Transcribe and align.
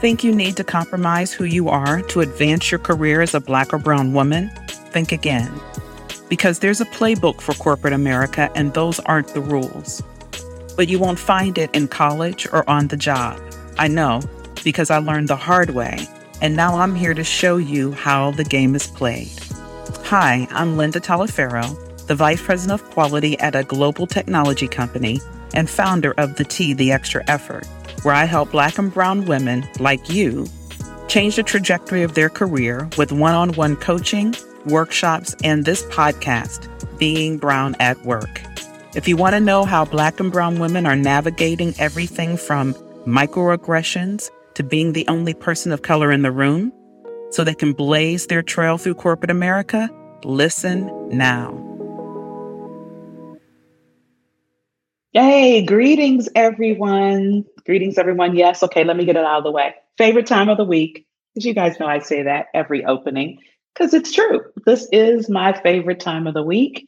Think 0.00 0.22
you 0.22 0.32
need 0.32 0.56
to 0.58 0.62
compromise 0.62 1.32
who 1.32 1.42
you 1.42 1.68
are 1.68 2.02
to 2.02 2.20
advance 2.20 2.70
your 2.70 2.78
career 2.78 3.20
as 3.20 3.34
a 3.34 3.40
black 3.40 3.74
or 3.74 3.78
brown 3.78 4.12
woman? 4.12 4.48
Think 4.68 5.10
again. 5.10 5.52
Because 6.28 6.60
there's 6.60 6.80
a 6.80 6.84
playbook 6.84 7.40
for 7.40 7.52
corporate 7.54 7.92
America, 7.92 8.48
and 8.54 8.72
those 8.74 9.00
aren't 9.00 9.34
the 9.34 9.40
rules. 9.40 10.00
But 10.76 10.88
you 10.88 11.00
won't 11.00 11.18
find 11.18 11.58
it 11.58 11.74
in 11.74 11.88
college 11.88 12.46
or 12.52 12.68
on 12.70 12.86
the 12.86 12.96
job. 12.96 13.40
I 13.76 13.88
know, 13.88 14.22
because 14.62 14.88
I 14.88 14.98
learned 14.98 15.26
the 15.26 15.34
hard 15.34 15.70
way, 15.70 16.06
and 16.40 16.54
now 16.54 16.76
I'm 16.76 16.94
here 16.94 17.14
to 17.14 17.24
show 17.24 17.56
you 17.56 17.90
how 17.90 18.30
the 18.30 18.44
game 18.44 18.76
is 18.76 18.86
played. 18.86 19.32
Hi, 20.04 20.46
I'm 20.52 20.76
Linda 20.76 21.00
Taliaferro, 21.00 22.06
the 22.06 22.14
Vice 22.14 22.40
President 22.40 22.80
of 22.80 22.88
Quality 22.90 23.36
at 23.40 23.56
a 23.56 23.64
global 23.64 24.06
technology 24.06 24.68
company 24.68 25.20
and 25.54 25.68
founder 25.68 26.14
of 26.18 26.36
The 26.36 26.44
T, 26.44 26.72
The 26.72 26.92
Extra 26.92 27.24
Effort 27.26 27.66
where 28.02 28.14
I 28.14 28.24
help 28.24 28.52
Black 28.52 28.78
and 28.78 28.92
Brown 28.92 29.24
women 29.26 29.68
like 29.78 30.08
you 30.10 30.46
change 31.08 31.36
the 31.36 31.42
trajectory 31.42 32.02
of 32.02 32.14
their 32.14 32.28
career 32.28 32.88
with 32.98 33.12
one 33.12 33.34
on 33.34 33.52
one 33.54 33.76
coaching, 33.76 34.34
workshops, 34.66 35.34
and 35.42 35.64
this 35.64 35.82
podcast, 35.84 36.68
Being 36.98 37.38
Brown 37.38 37.74
at 37.80 38.02
Work. 38.04 38.42
If 38.94 39.06
you 39.08 39.16
want 39.16 39.34
to 39.34 39.40
know 39.40 39.64
how 39.64 39.84
Black 39.84 40.20
and 40.20 40.32
Brown 40.32 40.58
women 40.58 40.86
are 40.86 40.96
navigating 40.96 41.74
everything 41.78 42.36
from 42.36 42.74
microaggressions 43.06 44.30
to 44.54 44.62
being 44.62 44.92
the 44.92 45.06
only 45.08 45.34
person 45.34 45.72
of 45.72 45.82
color 45.82 46.10
in 46.12 46.22
the 46.22 46.32
room 46.32 46.72
so 47.30 47.44
they 47.44 47.54
can 47.54 47.72
blaze 47.72 48.26
their 48.26 48.42
trail 48.42 48.78
through 48.78 48.94
corporate 48.94 49.30
America, 49.30 49.90
listen 50.24 50.90
now. 51.10 51.67
Hey, 55.14 55.64
greetings, 55.64 56.28
everyone. 56.34 57.46
Greetings, 57.64 57.96
everyone. 57.96 58.36
Yes, 58.36 58.62
okay, 58.62 58.84
let 58.84 58.94
me 58.94 59.06
get 59.06 59.16
it 59.16 59.24
out 59.24 59.38
of 59.38 59.44
the 59.44 59.50
way. 59.50 59.74
Favorite 59.96 60.26
time 60.26 60.50
of 60.50 60.58
the 60.58 60.64
week, 60.64 61.06
because 61.32 61.46
you 61.46 61.54
guys 61.54 61.80
know 61.80 61.86
I 61.86 62.00
say 62.00 62.24
that 62.24 62.48
every 62.52 62.84
opening, 62.84 63.38
because 63.72 63.94
it's 63.94 64.12
true. 64.12 64.42
This 64.66 64.86
is 64.92 65.30
my 65.30 65.58
favorite 65.62 66.00
time 66.00 66.26
of 66.26 66.34
the 66.34 66.42
week, 66.42 66.86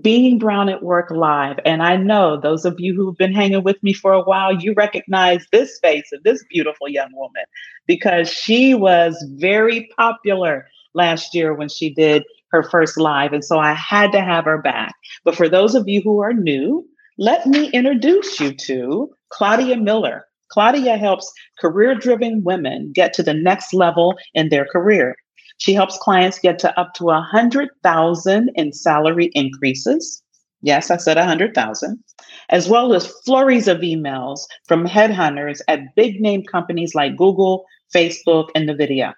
being 0.00 0.38
Brown 0.38 0.68
at 0.68 0.84
Work 0.84 1.10
Live. 1.10 1.58
And 1.64 1.82
I 1.82 1.96
know 1.96 2.40
those 2.40 2.64
of 2.64 2.78
you 2.78 2.94
who've 2.94 3.18
been 3.18 3.34
hanging 3.34 3.64
with 3.64 3.82
me 3.82 3.92
for 3.92 4.12
a 4.12 4.22
while, 4.22 4.54
you 4.54 4.72
recognize 4.74 5.44
this 5.50 5.80
face 5.82 6.12
of 6.12 6.22
this 6.22 6.44
beautiful 6.48 6.88
young 6.88 7.10
woman, 7.12 7.42
because 7.88 8.30
she 8.32 8.76
was 8.76 9.16
very 9.34 9.88
popular 9.96 10.68
last 10.94 11.34
year 11.34 11.54
when 11.54 11.68
she 11.68 11.92
did 11.92 12.22
her 12.52 12.62
first 12.62 12.98
live. 12.98 13.32
And 13.32 13.44
so 13.44 13.58
I 13.58 13.72
had 13.74 14.12
to 14.12 14.20
have 14.20 14.44
her 14.44 14.62
back. 14.62 14.94
But 15.24 15.34
for 15.34 15.48
those 15.48 15.74
of 15.74 15.88
you 15.88 16.02
who 16.02 16.20
are 16.20 16.32
new, 16.32 16.86
let 17.18 17.46
me 17.46 17.68
introduce 17.70 18.38
you 18.38 18.54
to 18.54 19.10
Claudia 19.30 19.76
Miller. 19.76 20.24
Claudia 20.50 20.96
helps 20.96 21.30
career 21.60 21.96
driven 21.96 22.44
women 22.44 22.92
get 22.94 23.12
to 23.14 23.24
the 23.24 23.34
next 23.34 23.74
level 23.74 24.16
in 24.34 24.48
their 24.48 24.64
career. 24.64 25.16
She 25.58 25.74
helps 25.74 25.98
clients 25.98 26.38
get 26.38 26.60
to 26.60 26.78
up 26.78 26.94
to 26.94 27.04
100,000 27.06 28.50
in 28.54 28.72
salary 28.72 29.30
increases. 29.34 30.22
Yes, 30.62 30.92
I 30.92 30.96
said 30.96 31.16
100,000, 31.16 32.02
as 32.50 32.68
well 32.68 32.94
as 32.94 33.12
flurries 33.24 33.66
of 33.66 33.78
emails 33.78 34.40
from 34.68 34.86
headhunters 34.86 35.60
at 35.66 35.94
big 35.96 36.20
name 36.20 36.44
companies 36.44 36.94
like 36.94 37.16
Google, 37.16 37.64
Facebook, 37.92 38.48
and 38.54 38.68
NVIDIA. 38.68 39.12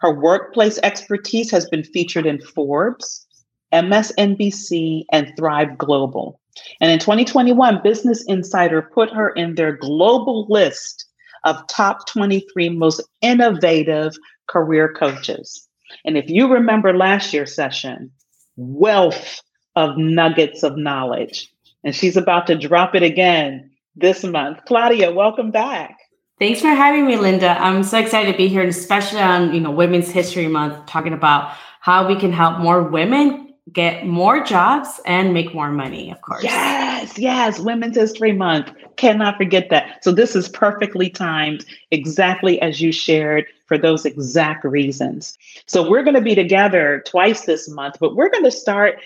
Her 0.00 0.12
workplace 0.12 0.80
expertise 0.82 1.52
has 1.52 1.68
been 1.68 1.84
featured 1.84 2.26
in 2.26 2.40
Forbes, 2.40 3.26
MSNBC, 3.72 5.04
and 5.12 5.32
Thrive 5.36 5.78
Global. 5.78 6.40
And 6.80 6.90
in 6.90 6.98
2021, 6.98 7.80
Business 7.82 8.24
Insider 8.24 8.82
put 8.82 9.10
her 9.10 9.30
in 9.30 9.54
their 9.54 9.76
global 9.76 10.46
list 10.48 11.06
of 11.44 11.66
top 11.68 12.06
23 12.08 12.70
most 12.70 13.02
innovative 13.20 14.16
career 14.48 14.92
coaches. 14.92 15.68
And 16.04 16.16
if 16.16 16.28
you 16.28 16.52
remember 16.52 16.96
last 16.96 17.32
year's 17.32 17.54
session, 17.54 18.10
wealth 18.56 19.40
of 19.76 19.96
nuggets 19.96 20.62
of 20.62 20.76
knowledge. 20.76 21.52
And 21.84 21.94
she's 21.94 22.16
about 22.16 22.46
to 22.48 22.56
drop 22.56 22.94
it 22.94 23.02
again 23.02 23.70
this 23.94 24.24
month. 24.24 24.58
Claudia, 24.66 25.12
welcome 25.12 25.50
back. 25.50 25.96
Thanks 26.38 26.60
for 26.60 26.68
having 26.68 27.06
me, 27.06 27.16
Linda. 27.16 27.60
I'm 27.60 27.82
so 27.82 27.98
excited 27.98 28.30
to 28.30 28.38
be 28.38 28.48
here, 28.48 28.60
and 28.60 28.70
especially 28.70 29.20
on 29.20 29.52
you 29.52 29.60
know 29.60 29.72
Women's 29.72 30.08
History 30.08 30.46
Month, 30.46 30.86
talking 30.86 31.12
about 31.12 31.56
how 31.80 32.06
we 32.06 32.14
can 32.14 32.32
help 32.32 32.58
more 32.58 32.82
women 32.82 33.47
get 33.72 34.06
more 34.06 34.42
jobs 34.42 35.00
and 35.06 35.34
make 35.34 35.54
more 35.54 35.70
money, 35.70 36.10
of 36.10 36.20
course. 36.22 36.44
Yes, 36.44 37.18
yes. 37.18 37.58
Women's 37.58 37.96
History 37.96 38.32
Month. 38.32 38.72
Cannot 38.96 39.36
forget 39.36 39.70
that. 39.70 40.02
So, 40.02 40.12
this 40.12 40.34
is 40.34 40.48
perfectly 40.48 41.10
timed, 41.10 41.64
exactly 41.90 42.60
as 42.60 42.80
you 42.80 42.92
shared 42.92 43.46
for 43.66 43.78
those 43.78 44.04
exact 44.04 44.64
reasons. 44.64 45.36
So, 45.66 45.88
we're 45.88 46.02
going 46.02 46.14
to 46.16 46.20
be 46.20 46.34
together 46.34 47.02
twice 47.06 47.42
this 47.42 47.68
month, 47.68 47.96
but 48.00 48.16
we're 48.16 48.30
going 48.30 48.44
to 48.44 48.50
start 48.50 49.00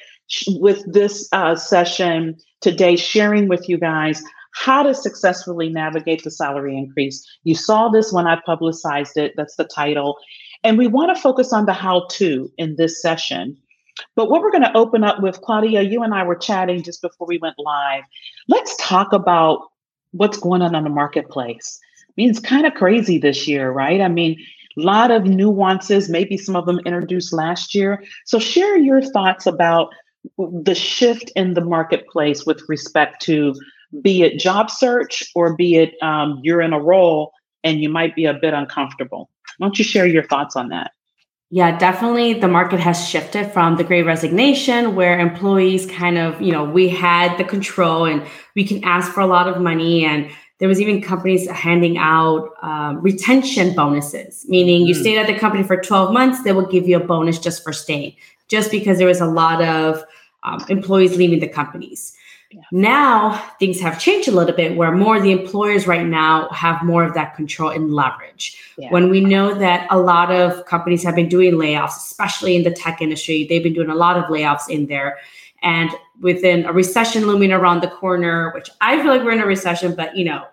with 0.49 0.91
this 0.91 1.29
uh, 1.33 1.56
session 1.56 2.39
today, 2.61 2.97
sharing 2.97 3.49
with 3.49 3.69
you 3.69 3.79
guys 3.79 4.23
how 4.55 4.83
to 4.83 4.94
successfully 4.94 5.69
navigate 5.69 6.25
the 6.25 6.31
salary 6.31 6.77
increase. 6.77 7.27
You 7.44 7.55
saw 7.55 7.89
this 7.89 8.12
when 8.12 8.27
I 8.27 8.41
publicized 8.44 9.17
it. 9.17 9.33
That's 9.37 9.56
the 9.56 9.65
title. 9.65 10.19
And 10.62 10.79
we 10.79 10.87
want 10.87 11.15
to 11.15 11.21
focus 11.21 11.53
on 11.53 11.67
the 11.67 11.73
how 11.73 12.06
to 12.11 12.53
in 12.59 12.77
this 12.77 13.00
session 13.00 13.56
but 14.14 14.30
what 14.30 14.42
we're 14.42 14.50
going 14.50 14.62
to 14.62 14.76
open 14.76 15.04
up 15.04 15.22
with, 15.22 15.41
Claudia, 15.41 15.82
you 15.82 16.03
and 16.03 16.14
I 16.14 16.22
were 16.25 16.34
chatting 16.34 16.82
just 16.82 17.03
before 17.03 17.26
we 17.26 17.38
went 17.38 17.56
live. 17.58 18.04
Let's 18.48 18.76
talk 18.76 19.12
about 19.12 19.69
what's 20.12 20.38
going 20.38 20.62
on 20.62 20.75
in 20.75 20.84
the 20.84 20.91
marketplace. 20.91 21.78
I 22.08 22.12
mean, 22.16 22.31
it's 22.31 22.41
kind 22.41 22.66
of 22.66 22.75
crazy 22.75 23.19
this 23.19 23.48
year, 23.48 23.70
right? 23.70 24.00
I 24.00 24.08
mean, 24.08 24.38
a 24.78 24.82
lot 24.82 25.10
of 25.10 25.25
nuances, 25.25 26.08
maybe 26.08 26.36
some 26.36 26.56
of 26.56 26.66
them 26.66 26.81
introduced 26.86 27.32
last 27.32 27.75
year. 27.75 28.02
So, 28.25 28.38
share 28.38 28.76
your 28.78 29.02
thoughts 29.02 29.47
about 29.47 29.91
the 30.38 30.75
shift 30.75 31.31
in 31.36 31.54
the 31.54 31.60
marketplace 31.60 32.47
with 32.47 32.62
respect 32.69 33.22
to 33.22 33.54
be 34.00 34.22
it 34.22 34.38
job 34.38 34.70
search 34.70 35.22
or 35.34 35.54
be 35.56 35.76
it 35.76 35.94
um, 36.02 36.41
you're 36.42 36.62
in 36.62 36.72
a 36.72 36.81
role 36.81 37.32
and 37.64 37.81
you 37.81 37.88
might 37.88 38.14
be 38.14 38.25
a 38.25 38.34
bit 38.34 38.54
uncomfortable. 38.54 39.31
Why 39.58 39.66
don't 39.66 39.78
you 39.78 39.84
share 39.84 40.06
your 40.06 40.25
thoughts 40.25 40.56
on 40.56 40.69
that? 40.69 40.92
Yeah, 41.54 41.76
definitely 41.76 42.32
the 42.32 42.48
market 42.48 42.80
has 42.80 43.06
shifted 43.06 43.52
from 43.52 43.76
the 43.76 43.84
great 43.84 44.06
resignation 44.06 44.94
where 44.94 45.20
employees 45.20 45.84
kind 45.84 46.16
of, 46.16 46.40
you 46.40 46.50
know, 46.50 46.64
we 46.64 46.88
had 46.88 47.36
the 47.36 47.44
control 47.44 48.06
and 48.06 48.26
we 48.56 48.64
can 48.64 48.82
ask 48.84 49.12
for 49.12 49.20
a 49.20 49.26
lot 49.26 49.46
of 49.46 49.60
money. 49.60 50.02
And 50.02 50.30
there 50.60 50.68
was 50.68 50.80
even 50.80 51.02
companies 51.02 51.46
handing 51.50 51.98
out 51.98 52.54
um, 52.62 53.02
retention 53.02 53.74
bonuses, 53.74 54.46
meaning 54.48 54.86
you 54.86 54.94
mm. 54.94 55.00
stayed 55.02 55.18
at 55.18 55.26
the 55.26 55.38
company 55.38 55.62
for 55.62 55.76
12 55.76 56.10
months, 56.10 56.42
they 56.42 56.52
will 56.54 56.64
give 56.64 56.88
you 56.88 56.96
a 56.96 57.04
bonus 57.04 57.38
just 57.38 57.62
for 57.62 57.74
staying, 57.74 58.16
just 58.48 58.70
because 58.70 58.96
there 58.96 59.06
was 59.06 59.20
a 59.20 59.26
lot 59.26 59.62
of 59.62 60.02
um, 60.44 60.64
employees 60.70 61.19
leaving 61.19 61.40
the 61.40 61.48
companies. 61.48 62.16
Now 62.70 63.36
things 63.58 63.80
have 63.80 64.00
changed 64.00 64.28
a 64.28 64.32
little 64.32 64.54
bit 64.54 64.76
where 64.76 64.92
more 64.92 65.20
the 65.20 65.32
employers 65.32 65.86
right 65.86 66.06
now 66.06 66.48
have 66.50 66.82
more 66.82 67.04
of 67.04 67.14
that 67.14 67.34
control 67.34 67.70
and 67.70 67.92
leverage. 67.92 68.58
Yeah. 68.78 68.90
When 68.90 69.10
we 69.10 69.20
know 69.20 69.54
that 69.54 69.86
a 69.90 69.98
lot 69.98 70.30
of 70.30 70.64
companies 70.66 71.02
have 71.04 71.14
been 71.14 71.28
doing 71.28 71.54
layoffs, 71.54 71.96
especially 71.96 72.56
in 72.56 72.62
the 72.62 72.70
tech 72.70 73.00
industry, 73.00 73.46
they've 73.48 73.62
been 73.62 73.74
doing 73.74 73.90
a 73.90 73.94
lot 73.94 74.16
of 74.16 74.24
layoffs 74.24 74.68
in 74.68 74.86
there. 74.86 75.18
And 75.62 75.90
within 76.20 76.64
a 76.64 76.72
recession 76.72 77.26
looming 77.26 77.52
around 77.52 77.82
the 77.82 77.88
corner, 77.88 78.52
which 78.54 78.70
I 78.80 79.00
feel 79.00 79.08
like 79.08 79.22
we're 79.22 79.32
in 79.32 79.40
a 79.40 79.46
recession, 79.46 79.94
but 79.94 80.16
you 80.16 80.24
know, 80.24 80.44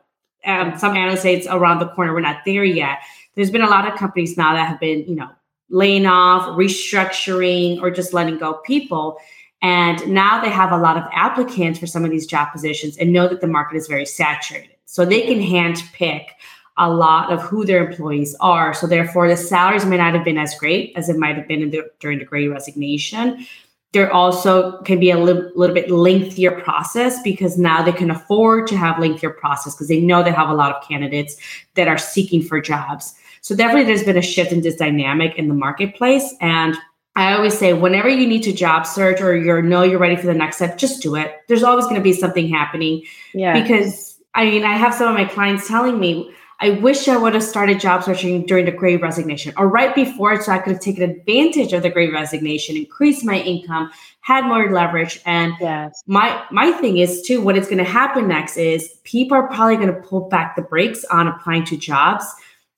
um, 0.45 0.77
some 0.77 0.95
analysts 0.95 1.21
say 1.21 1.35
it's 1.35 1.47
around 1.47 1.79
the 1.79 1.89
corner. 1.89 2.13
We're 2.13 2.21
not 2.21 2.45
there 2.45 2.63
yet. 2.63 2.99
There's 3.35 3.51
been 3.51 3.61
a 3.61 3.69
lot 3.69 3.87
of 3.87 3.97
companies 3.97 4.37
now 4.37 4.53
that 4.53 4.67
have 4.67 4.79
been, 4.79 5.05
you 5.07 5.15
know, 5.15 5.29
laying 5.69 6.05
off, 6.05 6.47
restructuring, 6.57 7.81
or 7.81 7.91
just 7.91 8.13
letting 8.13 8.37
go 8.37 8.55
people. 8.65 9.17
And 9.61 10.07
now 10.07 10.41
they 10.41 10.49
have 10.49 10.71
a 10.71 10.77
lot 10.77 10.97
of 10.97 11.03
applicants 11.11 11.79
for 11.79 11.87
some 11.87 12.05
of 12.05 12.11
these 12.11 12.25
job 12.25 12.51
positions 12.51 12.97
and 12.97 13.11
know 13.11 13.27
that 13.27 13.41
the 13.41 13.47
market 13.47 13.75
is 13.75 13.87
very 13.87 14.05
saturated. 14.05 14.75
So 14.85 15.05
they 15.05 15.27
can 15.27 15.41
hand 15.41 15.83
pick 15.93 16.31
a 16.77 16.89
lot 16.89 17.31
of 17.31 17.41
who 17.41 17.65
their 17.65 17.85
employees 17.85 18.35
are. 18.39 18.73
So 18.73 18.87
therefore, 18.87 19.27
the 19.27 19.35
salaries 19.35 19.85
may 19.85 19.97
not 19.97 20.13
have 20.13 20.23
been 20.23 20.37
as 20.37 20.55
great 20.57 20.93
as 20.95 21.09
it 21.09 21.17
might 21.17 21.35
have 21.35 21.47
been 21.47 21.69
the, 21.69 21.91
during 21.99 22.19
the 22.19 22.25
Great 22.25 22.47
Resignation. 22.47 23.45
There 23.91 24.11
also 24.13 24.81
can 24.83 24.99
be 24.99 25.11
a 25.11 25.17
li- 25.17 25.51
little 25.55 25.73
bit 25.73 25.91
lengthier 25.91 26.51
process 26.61 27.21
because 27.21 27.57
now 27.57 27.83
they 27.83 27.91
can 27.91 28.09
afford 28.09 28.67
to 28.67 28.77
have 28.77 28.97
lengthier 28.97 29.31
process 29.31 29.75
because 29.75 29.89
they 29.89 29.99
know 29.99 30.23
they 30.23 30.31
have 30.31 30.49
a 30.49 30.53
lot 30.53 30.73
of 30.73 30.87
candidates 30.87 31.35
that 31.73 31.89
are 31.89 31.97
seeking 31.97 32.41
for 32.41 32.61
jobs. 32.61 33.13
So 33.41 33.55
definitely, 33.55 33.85
there's 33.85 34.03
been 34.03 34.17
a 34.17 34.21
shift 34.21 34.51
in 34.51 34.61
this 34.61 34.75
dynamic 34.75 35.37
in 35.37 35.47
the 35.47 35.53
marketplace, 35.53 36.33
and 36.39 36.77
I 37.19 37.33
always 37.33 37.57
say, 37.57 37.73
whenever 37.73 38.07
you 38.07 38.25
need 38.25 38.43
to 38.43 38.53
job 38.53 38.87
search 38.87 39.19
or 39.19 39.35
you 39.35 39.61
know 39.61 39.83
you're 39.83 39.99
ready 39.99 40.15
for 40.15 40.25
the 40.25 40.33
next 40.33 40.55
step, 40.55 40.77
just 40.77 41.01
do 41.01 41.15
it. 41.15 41.33
There's 41.47 41.63
always 41.63 41.85
going 41.85 41.97
to 41.97 42.01
be 42.01 42.13
something 42.13 42.47
happening. 42.47 43.03
Yeah. 43.33 43.61
Because 43.61 44.17
I 44.33 44.45
mean, 44.45 44.63
I 44.63 44.77
have 44.77 44.93
some 44.93 45.09
of 45.09 45.15
my 45.15 45.25
clients 45.25 45.67
telling 45.67 45.99
me, 45.99 46.33
I 46.61 46.71
wish 46.71 47.07
I 47.07 47.17
would 47.17 47.33
have 47.33 47.43
started 47.43 47.79
job 47.79 48.03
searching 48.03 48.45
during 48.45 48.65
the 48.65 48.71
great 48.71 49.01
resignation 49.01 49.53
or 49.57 49.67
right 49.67 49.95
before 49.95 50.33
it 50.33 50.43
so 50.43 50.51
I 50.51 50.59
could 50.59 50.73
have 50.73 50.81
taken 50.81 51.09
advantage 51.09 51.71
of 51.73 51.83
the 51.83 51.89
great 51.89 52.13
resignation, 52.13 52.75
increased 52.75 53.23
my 53.25 53.39
income, 53.39 53.91
had 54.21 54.45
more 54.45 54.71
leverage. 54.71 55.21
And 55.25 55.53
yes. 55.59 56.01
my 56.05 56.41
my 56.51 56.71
thing 56.71 56.97
is 56.97 57.21
too, 57.21 57.41
what 57.41 57.57
is 57.57 57.65
going 57.65 57.79
to 57.79 57.83
happen 57.83 58.27
next 58.27 58.55
is 58.57 58.97
people 59.03 59.35
are 59.37 59.47
probably 59.47 59.75
going 59.75 59.93
to 59.93 60.01
pull 60.01 60.29
back 60.29 60.55
the 60.55 60.61
brakes 60.61 61.03
on 61.05 61.27
applying 61.27 61.65
to 61.65 61.77
jobs 61.77 62.25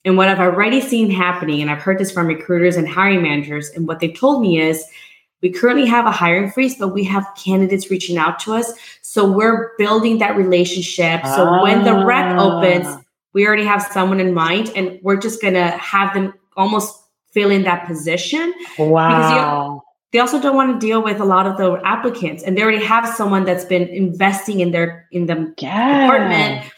And 0.03 0.17
what 0.17 0.29
I've 0.29 0.39
already 0.39 0.81
seen 0.81 1.11
happening, 1.11 1.61
and 1.61 1.69
I've 1.69 1.81
heard 1.81 1.99
this 1.99 2.11
from 2.11 2.27
recruiters 2.27 2.75
and 2.75 2.87
hiring 2.87 3.21
managers, 3.21 3.69
and 3.69 3.87
what 3.87 3.99
they've 3.99 4.17
told 4.17 4.41
me 4.41 4.59
is 4.59 4.83
we 5.41 5.51
currently 5.51 5.85
have 5.87 6.05
a 6.05 6.11
hiring 6.11 6.49
freeze, 6.49 6.75
but 6.77 6.89
we 6.89 7.03
have 7.03 7.25
candidates 7.35 7.89
reaching 7.89 8.17
out 8.17 8.39
to 8.41 8.53
us. 8.53 8.73
So 9.01 9.29
we're 9.29 9.71
building 9.77 10.19
that 10.19 10.35
relationship. 10.35 11.23
So 11.25 11.45
ah. 11.47 11.63
when 11.63 11.83
the 11.83 12.05
rec 12.05 12.37
opens, 12.37 12.87
ah. 12.87 13.01
we 13.33 13.45
already 13.45 13.65
have 13.65 13.81
someone 13.81 14.19
in 14.19 14.33
mind, 14.33 14.71
and 14.75 14.99
we're 15.03 15.17
just 15.17 15.41
going 15.41 15.55
to 15.55 15.67
have 15.67 16.13
them 16.13 16.33
almost 16.57 16.95
fill 17.31 17.51
in 17.51 17.63
that 17.63 17.87
position. 17.87 18.53
Wow. 18.77 19.83
they 20.11 20.19
also 20.19 20.41
don't 20.41 20.55
want 20.55 20.79
to 20.79 20.85
deal 20.85 21.01
with 21.01 21.19
a 21.19 21.25
lot 21.25 21.47
of 21.47 21.57
the 21.57 21.79
applicants, 21.85 22.43
and 22.43 22.57
they 22.57 22.63
already 22.63 22.83
have 22.83 23.07
someone 23.07 23.45
that's 23.45 23.65
been 23.65 23.87
investing 23.87 24.59
in 24.59 24.71
their 24.71 25.07
in 25.11 25.27
the 25.27 25.53
yeah. 25.59 26.01
department 26.01 26.71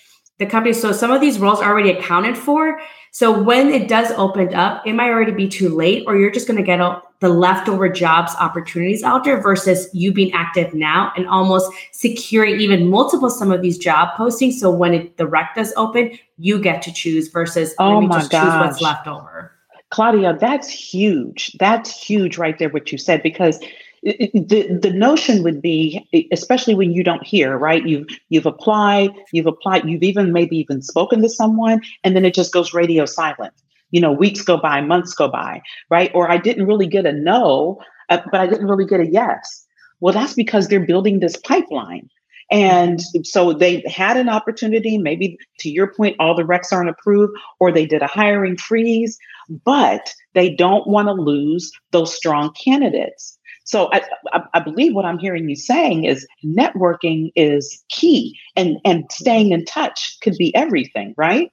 the 0.43 0.49
company. 0.49 0.73
So 0.73 0.91
some 0.91 1.11
of 1.11 1.21
these 1.21 1.39
roles 1.39 1.59
are 1.59 1.71
already 1.71 1.91
accounted 1.91 2.37
for. 2.37 2.79
So 3.11 3.31
when 3.43 3.69
it 3.69 3.87
does 3.87 4.11
open 4.17 4.53
up, 4.55 4.85
it 4.87 4.93
might 4.93 5.09
already 5.09 5.33
be 5.33 5.47
too 5.47 5.69
late, 5.69 6.03
or 6.07 6.17
you're 6.17 6.31
just 6.31 6.47
going 6.47 6.57
to 6.57 6.63
get 6.63 6.79
the 7.19 7.29
leftover 7.29 7.87
jobs 7.87 8.33
opportunities 8.39 9.03
out 9.03 9.23
there 9.23 9.39
versus 9.39 9.87
you 9.93 10.11
being 10.11 10.33
active 10.33 10.73
now 10.73 11.13
and 11.15 11.27
almost 11.27 11.71
securing 11.91 12.59
even 12.59 12.89
multiple 12.89 13.29
some 13.29 13.51
of 13.51 13.61
these 13.61 13.77
job 13.77 14.09
postings. 14.17 14.53
So 14.53 14.71
when 14.71 14.93
it, 14.95 15.17
the 15.17 15.27
rec 15.27 15.53
does 15.55 15.73
open, 15.77 16.17
you 16.39 16.59
get 16.59 16.81
to 16.81 16.91
choose 16.91 17.27
versus 17.27 17.75
oh 17.77 18.01
my 18.01 18.17
just 18.17 18.31
gosh. 18.31 18.43
choose 18.43 18.53
what's 18.67 18.81
left 18.81 19.07
over. 19.07 19.51
Claudia, 19.91 20.35
that's 20.41 20.67
huge. 20.67 21.55
That's 21.59 21.95
huge 21.95 22.39
right 22.39 22.57
there, 22.57 22.69
what 22.69 22.91
you 22.91 22.97
said, 22.97 23.21
because 23.21 23.59
the 24.03 24.79
the 24.81 24.91
notion 24.91 25.43
would 25.43 25.61
be 25.61 26.05
especially 26.31 26.75
when 26.75 26.91
you 26.91 27.03
don't 27.03 27.25
hear 27.25 27.57
right? 27.57 27.85
You've 27.87 28.07
you've 28.29 28.45
applied 28.45 29.11
you've 29.31 29.47
applied 29.47 29.87
you've 29.87 30.03
even 30.03 30.33
maybe 30.33 30.57
even 30.57 30.81
spoken 30.81 31.21
to 31.21 31.29
someone 31.29 31.81
and 32.03 32.15
then 32.15 32.25
it 32.25 32.33
just 32.33 32.51
goes 32.51 32.73
radio 32.73 33.05
silent. 33.05 33.53
You 33.91 34.01
know 34.01 34.11
weeks 34.11 34.41
go 34.41 34.57
by 34.57 34.81
months 34.81 35.13
go 35.13 35.29
by 35.29 35.61
right? 35.89 36.11
Or 36.13 36.29
i 36.29 36.37
didn't 36.37 36.67
really 36.67 36.87
get 36.87 37.05
a 37.05 37.13
no 37.13 37.81
uh, 38.09 38.19
but 38.29 38.41
i 38.41 38.47
didn't 38.47 38.67
really 38.67 38.85
get 38.85 38.99
a 38.99 39.07
yes. 39.07 39.65
Well 40.01 40.13
that's 40.13 40.33
because 40.33 40.67
they're 40.67 40.85
building 40.85 41.19
this 41.19 41.37
pipeline. 41.37 42.09
And 42.51 43.01
so 43.25 43.53
they 43.53 43.83
had 43.87 44.17
an 44.17 44.27
opportunity 44.27 44.97
maybe 44.97 45.37
to 45.59 45.69
your 45.69 45.93
point 45.93 46.17
all 46.19 46.35
the 46.35 46.43
recs 46.43 46.73
aren't 46.73 46.89
approved 46.89 47.31
or 47.61 47.71
they 47.71 47.85
did 47.85 48.01
a 48.01 48.07
hiring 48.07 48.57
freeze 48.57 49.17
but 49.63 50.13
they 50.33 50.49
don't 50.49 50.87
want 50.87 51.07
to 51.07 51.13
lose 51.13 51.71
those 51.91 52.13
strong 52.13 52.53
candidates 52.53 53.37
so 53.63 53.89
I, 53.93 54.01
I, 54.33 54.43
I, 54.55 54.59
believe 54.59 54.93
what 54.93 55.05
I'm 55.05 55.19
hearing 55.19 55.47
you 55.47 55.55
saying 55.55 56.03
is 56.03 56.27
networking 56.43 57.31
is 57.35 57.83
key 57.89 58.37
and, 58.55 58.77
and 58.83 59.05
staying 59.11 59.51
in 59.51 59.65
touch 59.65 60.17
could 60.21 60.35
be 60.37 60.53
everything, 60.55 61.13
right? 61.17 61.51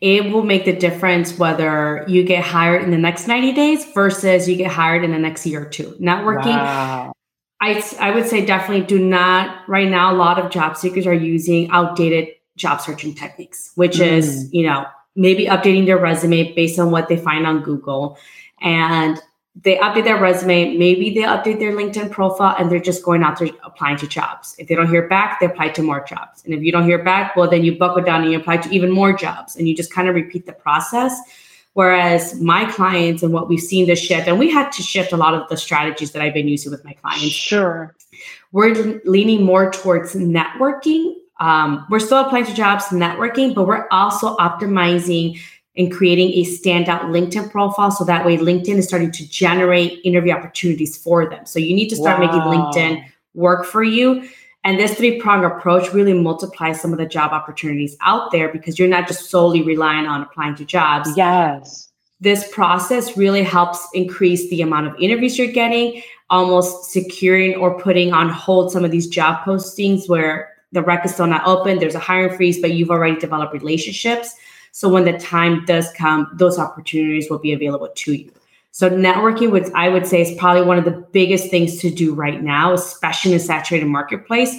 It 0.00 0.32
will 0.32 0.44
make 0.44 0.64
the 0.64 0.72
difference 0.72 1.38
whether 1.38 2.04
you 2.08 2.22
get 2.22 2.44
hired 2.44 2.82
in 2.82 2.90
the 2.90 2.98
next 2.98 3.26
90 3.26 3.52
days 3.52 3.84
versus 3.92 4.48
you 4.48 4.56
get 4.56 4.70
hired 4.70 5.04
in 5.04 5.12
the 5.12 5.18
next 5.18 5.44
year 5.46 5.62
or 5.62 5.68
two. 5.68 5.96
Networking, 6.00 6.56
wow. 6.56 7.12
I, 7.60 7.84
I 7.98 8.12
would 8.12 8.26
say 8.26 8.44
definitely 8.44 8.86
do 8.86 8.98
not, 8.98 9.68
right 9.68 9.88
now, 9.88 10.12
a 10.12 10.16
lot 10.16 10.38
of 10.38 10.50
job 10.50 10.76
seekers 10.76 11.06
are 11.06 11.14
using 11.14 11.70
outdated 11.70 12.28
job 12.56 12.80
searching 12.80 13.14
techniques, 13.14 13.72
which 13.74 13.96
mm. 13.96 14.06
is, 14.06 14.52
you 14.52 14.64
know, 14.64 14.86
maybe 15.16 15.46
updating 15.46 15.86
their 15.86 15.98
resume 15.98 16.54
based 16.54 16.78
on 16.78 16.92
what 16.92 17.08
they 17.08 17.16
find 17.16 17.46
on 17.46 17.62
Google. 17.62 18.16
And 18.60 19.20
they 19.62 19.76
update 19.78 20.04
their 20.04 20.20
resume, 20.20 20.76
maybe 20.76 21.12
they 21.12 21.22
update 21.22 21.58
their 21.58 21.72
LinkedIn 21.72 22.10
profile 22.10 22.54
and 22.58 22.70
they're 22.70 22.78
just 22.78 23.04
going 23.04 23.22
out 23.22 23.38
there 23.38 23.48
applying 23.64 23.96
to 23.96 24.06
jobs. 24.06 24.54
If 24.58 24.68
they 24.68 24.74
don't 24.74 24.88
hear 24.88 25.08
back, 25.08 25.40
they 25.40 25.46
apply 25.46 25.70
to 25.70 25.82
more 25.82 26.04
jobs. 26.04 26.44
And 26.44 26.54
if 26.54 26.62
you 26.62 26.70
don't 26.70 26.84
hear 26.84 27.02
back, 27.02 27.34
well, 27.34 27.50
then 27.50 27.64
you 27.64 27.76
buckle 27.76 28.02
down 28.02 28.22
and 28.22 28.30
you 28.30 28.38
apply 28.38 28.58
to 28.58 28.70
even 28.70 28.90
more 28.90 29.12
jobs 29.12 29.56
and 29.56 29.68
you 29.68 29.74
just 29.74 29.92
kind 29.92 30.08
of 30.08 30.14
repeat 30.14 30.46
the 30.46 30.52
process. 30.52 31.18
Whereas 31.72 32.40
my 32.40 32.70
clients 32.70 33.22
and 33.22 33.32
what 33.32 33.48
we've 33.48 33.60
seen 33.60 33.86
the 33.86 33.96
shift, 33.96 34.28
and 34.28 34.38
we 34.38 34.50
had 34.50 34.70
to 34.72 34.82
shift 34.82 35.12
a 35.12 35.16
lot 35.16 35.34
of 35.34 35.48
the 35.48 35.56
strategies 35.56 36.12
that 36.12 36.22
I've 36.22 36.34
been 36.34 36.48
using 36.48 36.70
with 36.70 36.84
my 36.84 36.92
clients. 36.92 37.34
Sure. 37.34 37.94
We're 38.52 39.00
leaning 39.04 39.44
more 39.44 39.70
towards 39.70 40.14
networking. 40.14 41.14
Um, 41.40 41.86
we're 41.88 42.00
still 42.00 42.18
applying 42.18 42.46
to 42.46 42.54
jobs, 42.54 42.86
networking, 42.86 43.54
but 43.54 43.66
we're 43.66 43.86
also 43.90 44.36
optimizing 44.36 45.40
and 45.78 45.92
creating 45.92 46.30
a 46.32 46.44
standout 46.44 47.02
LinkedIn 47.02 47.50
profile. 47.50 47.90
So 47.90 48.04
that 48.04 48.26
way, 48.26 48.36
LinkedIn 48.36 48.76
is 48.76 48.86
starting 48.86 49.12
to 49.12 49.28
generate 49.28 50.00
interview 50.04 50.32
opportunities 50.32 50.96
for 50.96 51.30
them. 51.30 51.46
So 51.46 51.58
you 51.58 51.74
need 51.74 51.88
to 51.88 51.96
start 51.96 52.20
wow. 52.20 52.26
making 52.26 52.40
LinkedIn 52.40 53.04
work 53.34 53.64
for 53.64 53.84
you. 53.84 54.28
And 54.64 54.78
this 54.78 54.94
three 54.94 55.20
prong 55.20 55.44
approach 55.44 55.94
really 55.94 56.12
multiplies 56.12 56.80
some 56.80 56.92
of 56.92 56.98
the 56.98 57.06
job 57.06 57.32
opportunities 57.32 57.96
out 58.00 58.32
there 58.32 58.48
because 58.52 58.78
you're 58.78 58.88
not 58.88 59.06
just 59.06 59.30
solely 59.30 59.62
relying 59.62 60.06
on 60.06 60.22
applying 60.22 60.56
to 60.56 60.64
jobs. 60.64 61.10
Yes. 61.16 61.88
This 62.20 62.50
process 62.52 63.16
really 63.16 63.44
helps 63.44 63.86
increase 63.94 64.50
the 64.50 64.60
amount 64.60 64.88
of 64.88 64.96
interviews 65.00 65.38
you're 65.38 65.52
getting, 65.52 66.02
almost 66.28 66.90
securing 66.90 67.54
or 67.54 67.80
putting 67.80 68.12
on 68.12 68.28
hold 68.28 68.72
some 68.72 68.84
of 68.84 68.90
these 68.90 69.06
job 69.06 69.44
postings 69.44 70.08
where 70.08 70.52
the 70.72 70.82
rec 70.82 71.04
is 71.06 71.14
still 71.14 71.28
not 71.28 71.46
open, 71.46 71.78
there's 71.78 71.94
a 71.94 72.00
hiring 72.00 72.36
freeze, 72.36 72.60
but 72.60 72.72
you've 72.72 72.90
already 72.90 73.16
developed 73.18 73.52
relationships. 73.52 74.34
So 74.72 74.88
when 74.88 75.04
the 75.04 75.18
time 75.18 75.64
does 75.64 75.90
come, 75.92 76.30
those 76.34 76.58
opportunities 76.58 77.28
will 77.30 77.38
be 77.38 77.52
available 77.52 77.88
to 77.94 78.14
you. 78.14 78.32
So 78.70 78.88
networking 78.88 79.50
which 79.50 79.66
I 79.74 79.88
would 79.88 80.06
say 80.06 80.22
is 80.22 80.38
probably 80.38 80.62
one 80.62 80.78
of 80.78 80.84
the 80.84 81.04
biggest 81.12 81.50
things 81.50 81.78
to 81.80 81.90
do 81.90 82.14
right 82.14 82.40
now, 82.40 82.74
especially 82.74 83.32
in 83.32 83.36
a 83.38 83.40
saturated 83.40 83.86
marketplace. 83.86 84.54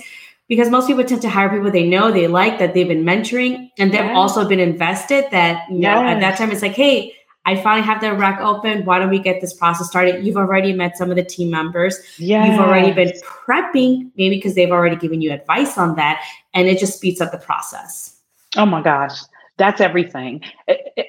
Because 0.50 0.70
most 0.70 0.88
people 0.88 1.04
tend 1.04 1.22
to 1.22 1.30
hire 1.30 1.48
people 1.48 1.72
they 1.72 1.88
know, 1.88 2.12
they 2.12 2.28
like, 2.28 2.58
that 2.58 2.74
they've 2.74 2.88
been 2.88 3.06
mentoring, 3.06 3.70
and 3.78 3.94
they've 3.94 4.02
yes. 4.02 4.18
also 4.18 4.46
been 4.46 4.60
invested. 4.60 5.26
That 5.32 5.70
you 5.70 5.78
know, 5.78 6.02
yes. 6.02 6.16
at 6.16 6.20
that 6.22 6.38
time, 6.40 6.52
it's 6.52 6.64
like, 6.64 6.74
hey, 6.74 7.14
I 7.46 7.56
finally 7.62 7.86
have 7.86 8.02
the 8.02 8.14
rec 8.14 8.42
open. 8.42 8.84
Why 8.84 8.98
don't 8.98 9.12
we 9.12 9.20
get 9.20 9.42
this 9.42 9.54
process 9.54 9.88
started? 9.88 10.26
You've 10.26 10.38
already 10.38 10.74
met 10.74 10.98
some 10.98 11.12
of 11.12 11.16
the 11.16 11.24
team 11.24 11.52
members. 11.52 12.00
Yes. 12.18 12.50
You've 12.50 12.60
already 12.60 12.92
been 12.92 13.14
prepping, 13.24 14.10
maybe 14.18 14.38
because 14.38 14.56
they've 14.56 14.72
already 14.72 14.96
given 14.96 15.22
you 15.22 15.32
advice 15.32 15.78
on 15.78 15.96
that. 15.96 16.22
And 16.56 16.68
it 16.68 16.80
just 16.80 16.98
speeds 16.98 17.22
up 17.22 17.32
the 17.32 17.38
process. 17.38 18.18
Oh 18.58 18.66
my 18.66 18.82
gosh 18.82 19.22
that's 19.60 19.82
everything. 19.82 20.42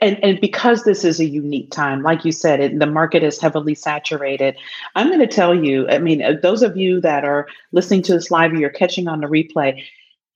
And, 0.03 0.23
and 0.23 0.41
because 0.41 0.85
this 0.85 1.05
is 1.05 1.21
a 1.21 1.25
unique 1.25 1.71
time 1.71 2.03
like 2.03 2.25
you 2.25 2.33
said 2.33 2.61
it, 2.61 2.79
the 2.79 2.87
market 2.87 3.23
is 3.23 3.41
heavily 3.41 3.75
saturated. 3.75 4.57
I'm 4.95 5.07
going 5.09 5.21
to 5.21 5.27
tell 5.27 5.55
you 5.55 5.89
i 5.89 5.99
mean 5.99 6.23
uh, 6.23 6.35
those 6.43 6.63
of 6.63 6.77
you 6.77 7.01
that 7.01 7.25
are 7.25 7.47
listening 7.73 8.03
to 8.03 8.13
this 8.13 8.31
live 8.31 8.53
or 8.53 8.57
you're 8.57 8.71
catching 8.71 9.09
on 9.09 9.21
the 9.21 9.27
replay 9.27 9.83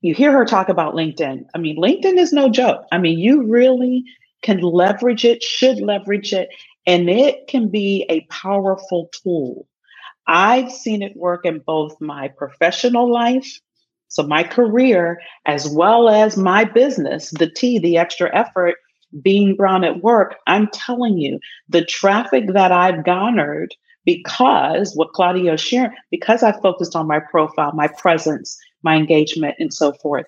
you 0.01 0.15
hear 0.15 0.33
her 0.33 0.45
talk 0.45 0.69
about 0.69 0.95
linkedin. 0.95 1.47
I 1.55 1.59
mean 1.59 1.77
linkedin 1.77 2.19
is 2.19 2.33
no 2.33 2.49
joke. 2.51 2.85
I 2.93 2.99
mean 2.99 3.19
you 3.19 3.47
really 3.47 4.05
can 4.43 4.61
leverage 4.61 5.25
it 5.25 5.43
should 5.43 5.81
leverage 5.81 6.33
it 6.33 6.49
and 6.87 7.09
it 7.09 7.47
can 7.49 7.69
be 7.69 8.07
a 8.09 8.21
powerful 8.31 9.11
tool. 9.23 9.67
I've 10.27 10.71
seen 10.71 11.03
it 11.03 11.17
work 11.17 11.45
in 11.45 11.59
both 11.59 12.01
my 12.01 12.29
professional 12.29 13.11
life 13.11 13.61
so 14.15 14.23
my 14.23 14.45
career, 14.45 15.21
as 15.45 15.69
well 15.69 16.09
as 16.09 16.37
my 16.37 16.63
business, 16.63 17.31
the 17.31 17.51
T, 17.51 17.81
the 17.81 17.97
extra 17.97 18.33
effort, 18.33 18.77
being 19.21 19.57
brown 19.57 19.83
at 19.83 20.05
work, 20.05 20.37
I'm 20.47 20.69
telling 20.69 21.19
you, 21.19 21.41
the 21.69 21.85
traffic 21.85 22.45
that 22.53 22.71
I've 22.71 23.05
garnered 23.05 23.75
because 24.05 24.95
what 24.95 25.15
Claudia 25.15 25.55
is 25.55 25.61
sharing, 25.61 25.97
because 26.13 26.45
I 26.45 26.53
focused 26.61 26.95
on 26.95 27.09
my 27.09 27.19
profile, 27.19 27.73
my 27.75 27.89
presence, 27.89 28.57
my 28.85 28.95
engagement, 28.95 29.57
and 29.59 29.75
so 29.75 29.93
forth. 29.95 30.27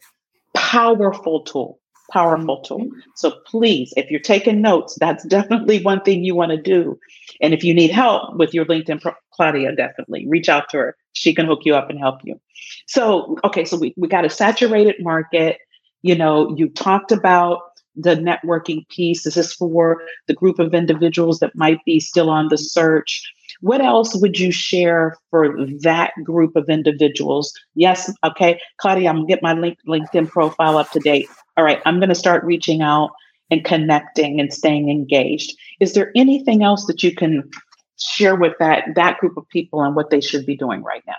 Powerful 0.54 1.42
tool, 1.42 1.78
powerful 2.10 2.62
tool. 2.62 2.80
Mm-hmm. 2.80 2.98
So 3.14 3.34
please, 3.46 3.94
if 3.96 4.10
you're 4.10 4.18
taking 4.18 4.62
notes, 4.62 4.96
that's 4.98 5.24
definitely 5.28 5.80
one 5.80 6.00
thing 6.00 6.24
you 6.24 6.34
want 6.34 6.50
to 6.50 6.60
do. 6.60 6.98
And 7.40 7.54
if 7.54 7.62
you 7.62 7.72
need 7.72 7.92
help 7.92 8.34
with 8.34 8.52
your 8.52 8.64
LinkedIn, 8.64 9.00
pro- 9.00 9.14
Claudia, 9.36 9.74
definitely 9.76 10.26
reach 10.28 10.48
out 10.48 10.68
to 10.70 10.78
her. 10.78 10.96
She 11.12 11.34
can 11.34 11.46
hook 11.46 11.60
you 11.64 11.74
up 11.74 11.90
and 11.90 11.98
help 11.98 12.20
you. 12.24 12.40
So, 12.86 13.36
okay, 13.44 13.64
so 13.64 13.76
we, 13.78 13.94
we 13.96 14.08
got 14.08 14.24
a 14.24 14.30
saturated 14.30 14.96
market. 15.00 15.58
You 16.02 16.14
know, 16.14 16.54
you 16.56 16.68
talked 16.68 17.12
about 17.12 17.60
the 17.96 18.14
networking 18.14 18.86
piece. 18.88 19.24
This 19.24 19.36
is 19.36 19.52
for 19.52 20.02
the 20.26 20.34
group 20.34 20.58
of 20.58 20.74
individuals 20.74 21.40
that 21.40 21.56
might 21.56 21.78
be 21.84 21.98
still 22.00 22.30
on 22.30 22.48
the 22.48 22.58
search. 22.58 23.22
What 23.60 23.80
else 23.80 24.14
would 24.14 24.38
you 24.38 24.52
share 24.52 25.16
for 25.30 25.56
that 25.80 26.12
group 26.22 26.56
of 26.56 26.68
individuals? 26.68 27.52
Yes, 27.74 28.12
okay, 28.22 28.60
Claudia, 28.78 29.08
I'm 29.08 29.16
gonna 29.16 29.26
get 29.28 29.42
my 29.42 29.54
link, 29.54 29.78
LinkedIn 29.88 30.28
profile 30.28 30.76
up 30.76 30.90
to 30.90 31.00
date. 31.00 31.26
All 31.56 31.64
right, 31.64 31.80
I'm 31.86 31.98
gonna 31.98 32.14
start 32.14 32.44
reaching 32.44 32.82
out 32.82 33.10
and 33.50 33.64
connecting 33.64 34.40
and 34.40 34.52
staying 34.52 34.90
engaged. 34.90 35.56
Is 35.80 35.94
there 35.94 36.12
anything 36.14 36.62
else 36.62 36.86
that 36.86 37.02
you 37.02 37.14
can 37.14 37.48
share 37.98 38.36
with 38.36 38.52
that 38.58 38.84
that 38.94 39.18
group 39.18 39.36
of 39.36 39.48
people 39.48 39.82
and 39.82 39.96
what 39.96 40.10
they 40.10 40.20
should 40.20 40.46
be 40.46 40.56
doing 40.56 40.82
right 40.82 41.02
now? 41.06 41.14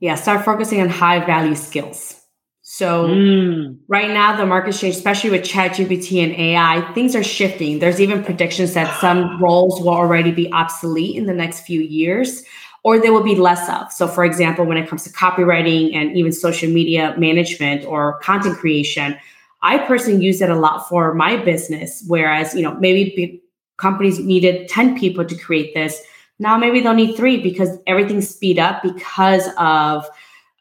yeah, 0.00 0.14
start 0.14 0.44
focusing 0.44 0.80
on 0.80 0.88
high 0.88 1.24
value 1.24 1.54
skills. 1.54 2.20
So 2.62 3.06
mm. 3.06 3.78
right 3.88 4.10
now, 4.10 4.36
the 4.36 4.44
market 4.44 4.72
change, 4.72 4.96
especially 4.96 5.30
with 5.30 5.42
ChatGPT 5.42 6.22
and 6.22 6.32
AI, 6.32 6.92
things 6.92 7.14
are 7.14 7.22
shifting. 7.22 7.78
There's 7.78 8.00
even 8.00 8.24
predictions 8.24 8.74
that 8.74 9.00
some 9.00 9.40
roles 9.42 9.80
will 9.80 9.90
already 9.90 10.32
be 10.32 10.52
obsolete 10.52 11.16
in 11.16 11.26
the 11.26 11.32
next 11.32 11.60
few 11.60 11.80
years, 11.80 12.42
or 12.82 12.98
there 12.98 13.12
will 13.12 13.22
be 13.22 13.36
less 13.36 13.68
of. 13.70 13.92
So, 13.92 14.08
for 14.08 14.24
example, 14.24 14.64
when 14.64 14.76
it 14.76 14.88
comes 14.88 15.04
to 15.04 15.10
copywriting 15.10 15.94
and 15.94 16.16
even 16.16 16.32
social 16.32 16.68
media 16.68 17.14
management 17.16 17.84
or 17.86 18.18
content 18.18 18.58
creation, 18.58 19.16
I 19.62 19.78
personally 19.78 20.22
use 20.24 20.42
it 20.42 20.50
a 20.50 20.56
lot 20.56 20.88
for 20.88 21.14
my 21.14 21.36
business. 21.36 22.04
Whereas, 22.06 22.54
you 22.54 22.62
know, 22.62 22.74
maybe 22.74 23.42
companies 23.76 24.18
needed 24.18 24.68
10 24.68 24.98
people 24.98 25.24
to 25.24 25.36
create 25.36 25.74
this. 25.74 26.00
Now 26.38 26.56
maybe 26.56 26.80
they'll 26.80 26.94
need 26.94 27.16
three 27.16 27.42
because 27.42 27.78
everything's 27.86 28.28
speed 28.28 28.58
up 28.58 28.82
because 28.82 29.48
of 29.58 30.08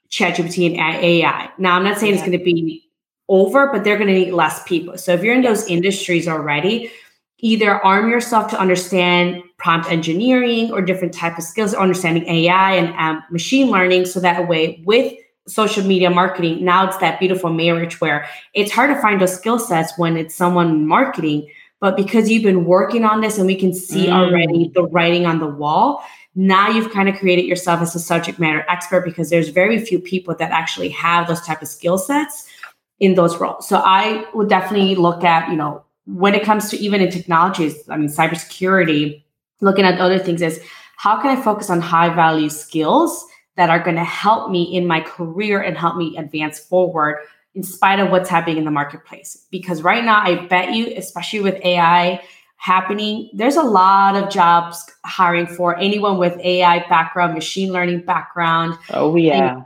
ChatGPT 0.10 0.68
and 0.68 1.04
AI. 1.04 1.50
Now 1.58 1.76
I'm 1.76 1.84
not 1.84 1.98
saying 1.98 2.14
yeah. 2.14 2.20
it's 2.20 2.28
going 2.28 2.38
to 2.38 2.44
be 2.44 2.84
over, 3.28 3.72
but 3.72 3.84
they're 3.84 3.98
going 3.98 4.08
to 4.08 4.14
need 4.14 4.32
less 4.32 4.64
people. 4.64 4.98
So 4.98 5.14
if 5.14 5.24
you're 5.24 5.36
in 5.36 5.42
those 5.42 5.66
industries 5.68 6.28
already, 6.28 6.92
either 7.40 7.84
arm 7.84 8.10
yourself 8.10 8.50
to 8.52 8.60
understand 8.60 9.42
prompt 9.58 9.92
engineering 9.92 10.72
or 10.72 10.82
different 10.82 11.14
type 11.14 11.38
of 11.38 11.44
skills, 11.44 11.74
understanding 11.74 12.26
AI 12.28 12.76
and 12.76 12.96
um, 12.98 13.24
machine 13.32 13.70
learning, 13.72 14.06
so 14.06 14.20
that 14.20 14.48
way 14.48 14.82
with 14.86 15.14
social 15.48 15.84
media 15.84 16.10
marketing, 16.10 16.64
now 16.64 16.88
it's 16.88 16.98
that 16.98 17.20
beautiful 17.20 17.52
marriage 17.52 18.02
where 18.02 18.28
it's 18.54 18.72
hard 18.72 18.90
to 18.90 19.00
find 19.02 19.22
those 19.22 19.36
skill 19.36 19.60
sets 19.60 19.94
when 19.98 20.18
it's 20.18 20.34
someone 20.34 20.88
marketing, 20.88 21.48
but 21.86 21.96
because 21.96 22.32
you've 22.32 22.42
been 22.42 22.66
working 22.66 23.06
on 23.06 23.22
this 23.22 23.38
and 23.38 23.46
we 23.46 23.54
can 23.54 23.72
see 23.72 24.08
mm. 24.08 24.12
already 24.12 24.72
the 24.74 24.88
writing 24.88 25.28
on 25.28 25.38
the 25.38 25.46
wall, 25.46 26.04
now 26.34 26.68
you've 26.68 26.92
kind 26.92 27.08
of 27.08 27.16
created 27.16 27.46
yourself 27.46 27.80
as 27.80 27.94
a 27.94 28.00
subject 28.00 28.40
matter 28.40 28.66
expert 28.68 29.06
because 29.06 29.30
there's 29.30 29.50
very 29.50 29.78
few 29.86 30.00
people 30.00 30.34
that 30.40 30.50
actually 30.50 30.90
have 30.90 31.28
those 31.28 31.42
type 31.42 31.62
of 31.62 31.68
skill 31.68 32.00
sets 32.00 32.48
in 33.00 33.14
those 33.14 33.38
roles. 33.38 33.70
So 33.70 33.84
I 33.86 34.26
would 34.34 34.50
definitely 34.50 34.96
look 34.96 35.24
at, 35.24 35.48
you 35.48 35.56
know, 35.56 35.84
when 36.08 36.34
it 36.34 36.42
comes 36.42 36.72
to 36.72 36.78
even 36.78 37.02
in 37.02 37.12
technologies, 37.12 37.88
I 37.88 37.98
mean, 37.98 38.10
cybersecurity, 38.10 39.24
looking 39.62 39.86
at 39.86 40.02
other 40.02 40.18
things 40.18 40.42
is 40.42 40.60
how 40.98 41.22
can 41.22 41.38
I 41.38 41.40
focus 41.40 41.70
on 41.70 41.82
high 41.82 42.10
value 42.10 42.50
skills 42.50 43.28
that 43.58 43.70
are 43.70 43.80
going 43.80 43.98
to 43.98 44.04
help 44.04 44.50
me 44.50 44.64
in 44.64 44.88
my 44.88 45.02
career 45.02 45.62
and 45.62 45.78
help 45.78 45.98
me 45.98 46.18
advance 46.18 46.58
forward 46.58 47.20
in 47.56 47.64
spite 47.64 48.00
of 48.00 48.12
what's 48.12 48.30
happening 48.30 48.58
in 48.58 48.66
the 48.66 48.72
marketplace? 48.72 49.46
Because 49.50 49.82
right 49.82 50.04
now, 50.04 50.22
I 50.22 50.46
bet 50.48 50.74
you, 50.74 50.94
especially 50.96 51.42
with 51.42 51.56
AI 51.64 52.22
happening, 52.58 53.30
there's 53.34 53.56
a 53.56 53.64
lot 53.64 54.16
of 54.16 54.30
jobs 54.30 54.84
hiring 55.06 55.48
for 55.48 55.78
anyone 55.78 56.18
with 56.18 56.38
AI 56.40 56.88
background, 56.88 57.34
machine 57.34 57.72
learning 57.72 58.02
background. 58.02 58.78
Oh, 58.92 59.16
yeah 59.16 59.62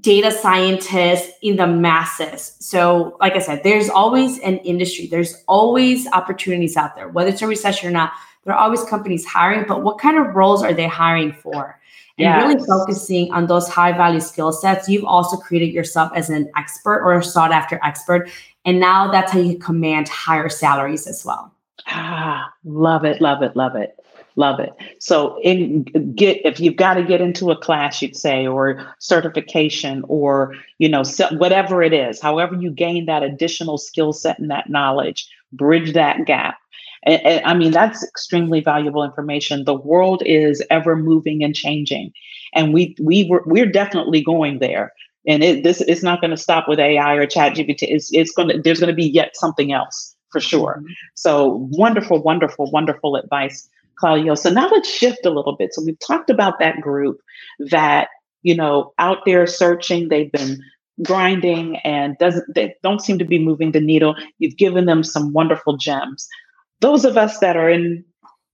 data 0.00 0.32
scientists 0.32 1.30
in 1.42 1.56
the 1.56 1.66
masses. 1.66 2.56
So, 2.58 3.16
like 3.20 3.34
I 3.34 3.38
said, 3.38 3.62
there's 3.62 3.88
always 3.88 4.38
an 4.40 4.58
industry, 4.58 5.06
there's 5.06 5.44
always 5.46 6.06
opportunities 6.08 6.76
out 6.76 6.96
there, 6.96 7.08
whether 7.08 7.30
it's 7.30 7.42
a 7.42 7.46
recession 7.46 7.88
or 7.88 7.92
not. 7.92 8.12
There 8.44 8.54
are 8.54 8.58
always 8.58 8.84
companies 8.84 9.24
hiring, 9.24 9.64
but 9.66 9.82
what 9.82 9.98
kind 9.98 10.18
of 10.18 10.34
roles 10.34 10.62
are 10.62 10.72
they 10.72 10.86
hiring 10.86 11.32
for? 11.32 11.80
And 12.18 12.48
really 12.48 12.66
focusing 12.66 13.30
on 13.32 13.46
those 13.46 13.68
high 13.68 13.92
value 13.92 14.20
skill 14.20 14.52
sets, 14.52 14.88
you've 14.88 15.04
also 15.04 15.36
created 15.36 15.72
yourself 15.72 16.10
as 16.14 16.30
an 16.30 16.50
expert 16.56 17.02
or 17.04 17.12
a 17.18 17.22
sought 17.22 17.52
after 17.52 17.78
expert. 17.84 18.30
And 18.64 18.80
now 18.80 19.10
that's 19.10 19.32
how 19.32 19.38
you 19.38 19.58
command 19.58 20.08
higher 20.08 20.48
salaries 20.48 21.06
as 21.06 21.24
well. 21.24 21.52
Ah, 21.86 22.52
love 22.64 23.04
it, 23.04 23.20
love 23.20 23.42
it, 23.42 23.54
love 23.54 23.76
it. 23.76 23.98
Love 24.38 24.60
it. 24.60 24.70
So 24.98 25.40
in 25.42 25.84
get 26.14 26.44
if 26.44 26.60
you've 26.60 26.76
got 26.76 26.94
to 26.94 27.02
get 27.02 27.22
into 27.22 27.50
a 27.50 27.56
class, 27.56 28.02
you'd 28.02 28.16
say, 28.16 28.46
or 28.46 28.86
certification, 28.98 30.04
or 30.08 30.54
you 30.78 30.90
know, 30.90 31.04
whatever 31.32 31.82
it 31.82 31.94
is, 31.94 32.20
however 32.20 32.54
you 32.54 32.70
gain 32.70 33.06
that 33.06 33.22
additional 33.22 33.78
skill 33.78 34.12
set 34.12 34.38
and 34.38 34.50
that 34.50 34.68
knowledge, 34.68 35.26
bridge 35.52 35.94
that 35.94 36.26
gap. 36.26 36.58
And, 37.04 37.20
and, 37.24 37.44
I 37.44 37.54
mean, 37.54 37.72
that's 37.72 38.02
extremely 38.02 38.60
valuable 38.60 39.04
information. 39.04 39.64
The 39.64 39.74
world 39.74 40.22
is 40.24 40.62
ever 40.70 40.96
moving 40.96 41.42
and 41.42 41.54
changing, 41.54 42.12
and 42.54 42.72
we 42.72 42.96
we 43.00 43.28
were 43.28 43.42
we're 43.46 43.70
definitely 43.70 44.22
going 44.22 44.58
there. 44.58 44.92
And 45.28 45.42
it, 45.42 45.64
this 45.64 45.80
it's 45.80 46.02
not 46.02 46.20
going 46.20 46.30
to 46.30 46.36
stop 46.36 46.68
with 46.68 46.78
AI 46.78 47.14
or 47.14 47.26
Chat 47.26 47.54
GPT. 47.54 47.82
It's 47.82 48.12
it's 48.12 48.32
going 48.32 48.48
to 48.48 48.62
there's 48.62 48.80
going 48.80 48.92
to 48.92 48.96
be 48.96 49.08
yet 49.08 49.36
something 49.36 49.72
else 49.72 50.14
for 50.30 50.40
sure. 50.40 50.76
Mm-hmm. 50.78 50.92
So 51.14 51.68
wonderful, 51.72 52.22
wonderful, 52.22 52.70
wonderful 52.70 53.16
advice 53.16 53.68
Claudia. 53.96 54.36
So 54.36 54.50
now 54.50 54.68
let's 54.68 54.88
shift 54.88 55.26
a 55.26 55.30
little 55.30 55.56
bit. 55.56 55.74
So 55.74 55.82
we've 55.84 55.98
talked 55.98 56.30
about 56.30 56.58
that 56.60 56.80
group 56.80 57.20
that, 57.58 58.08
you 58.42 58.54
know, 58.54 58.92
out 58.98 59.18
there 59.24 59.46
searching, 59.46 60.08
they've 60.08 60.30
been 60.30 60.62
grinding 61.02 61.76
and 61.78 62.16
doesn't 62.18 62.54
they 62.54 62.74
don't 62.82 63.02
seem 63.02 63.18
to 63.18 63.24
be 63.24 63.38
moving 63.38 63.72
the 63.72 63.80
needle. 63.80 64.14
You've 64.38 64.56
given 64.56 64.86
them 64.86 65.02
some 65.02 65.32
wonderful 65.32 65.76
gems. 65.76 66.28
Those 66.80 67.04
of 67.04 67.16
us 67.16 67.38
that 67.38 67.56
are 67.56 67.70
in 67.70 68.04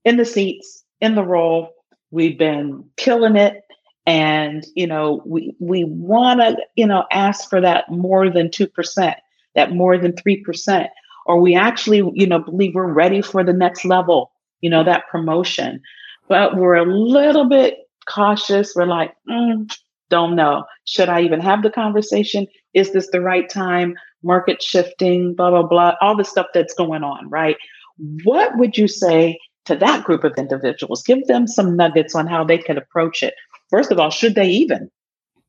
in 0.05 0.17
the 0.17 0.25
seats, 0.25 0.85
in 1.01 1.15
the 1.15 1.25
role, 1.25 1.73
we've 2.11 2.39
been 2.39 2.85
killing 2.97 3.37
it 3.37 3.63
and 4.05 4.67
you 4.75 4.87
know 4.87 5.23
we 5.25 5.55
we 5.61 5.85
want 5.85 6.41
to 6.41 6.57
you 6.75 6.87
know 6.87 7.05
ask 7.13 7.49
for 7.49 7.61
that 7.61 7.89
more 7.89 8.29
than 8.29 8.49
2% 8.49 9.15
that 9.55 9.71
more 9.71 9.97
than 9.97 10.11
3% 10.13 10.89
or 11.27 11.41
we 11.41 11.55
actually 11.55 12.03
you 12.15 12.27
know 12.27 12.41
believe 12.41 12.75
we're 12.75 12.93
ready 12.93 13.23
for 13.23 13.45
the 13.45 13.53
next 13.53 13.85
level 13.85 14.33
you 14.63 14.71
know, 14.71 14.83
that 14.83 15.09
promotion. 15.11 15.83
But 16.29 16.57
we're 16.57 16.77
a 16.77 16.91
little 16.91 17.47
bit 17.47 17.81
cautious. 18.09 18.73
We're 18.75 18.87
like, 18.87 19.13
mm, 19.29 19.71
don't 20.09 20.35
know. 20.35 20.65
Should 20.87 21.11
I 21.11 21.21
even 21.23 21.41
have 21.41 21.63
the 21.63 21.71
conversation? 21.71 22.47
Is 22.73 22.93
this 22.93 23.09
the 23.11 23.21
right 23.21 23.51
time? 23.51 23.95
Market 24.23 24.63
shifting, 24.63 25.35
blah, 25.35 25.51
blah, 25.51 25.65
blah, 25.65 25.95
all 26.01 26.17
the 26.17 26.25
stuff 26.25 26.47
that's 26.55 26.75
going 26.75 27.03
on, 27.03 27.29
right? 27.29 27.57
What 28.25 28.57
would 28.59 28.77
you 28.77 28.89
say 28.89 29.39
to 29.67 29.77
that 29.77 30.05
group 30.05 30.25
of 30.25 30.35
individuals? 30.37 31.03
Give 31.03 31.27
them 31.27 31.47
some 31.47 31.77
nuggets 31.77 32.15
on 32.15 32.27
how 32.27 32.45
they 32.45 32.59
can 32.59 32.77
approach 32.77 33.23
it. 33.23 33.35
First 33.71 33.91
of 33.91 33.99
all, 33.99 34.11
should 34.11 34.35
they 34.35 34.49
even? 34.49 34.91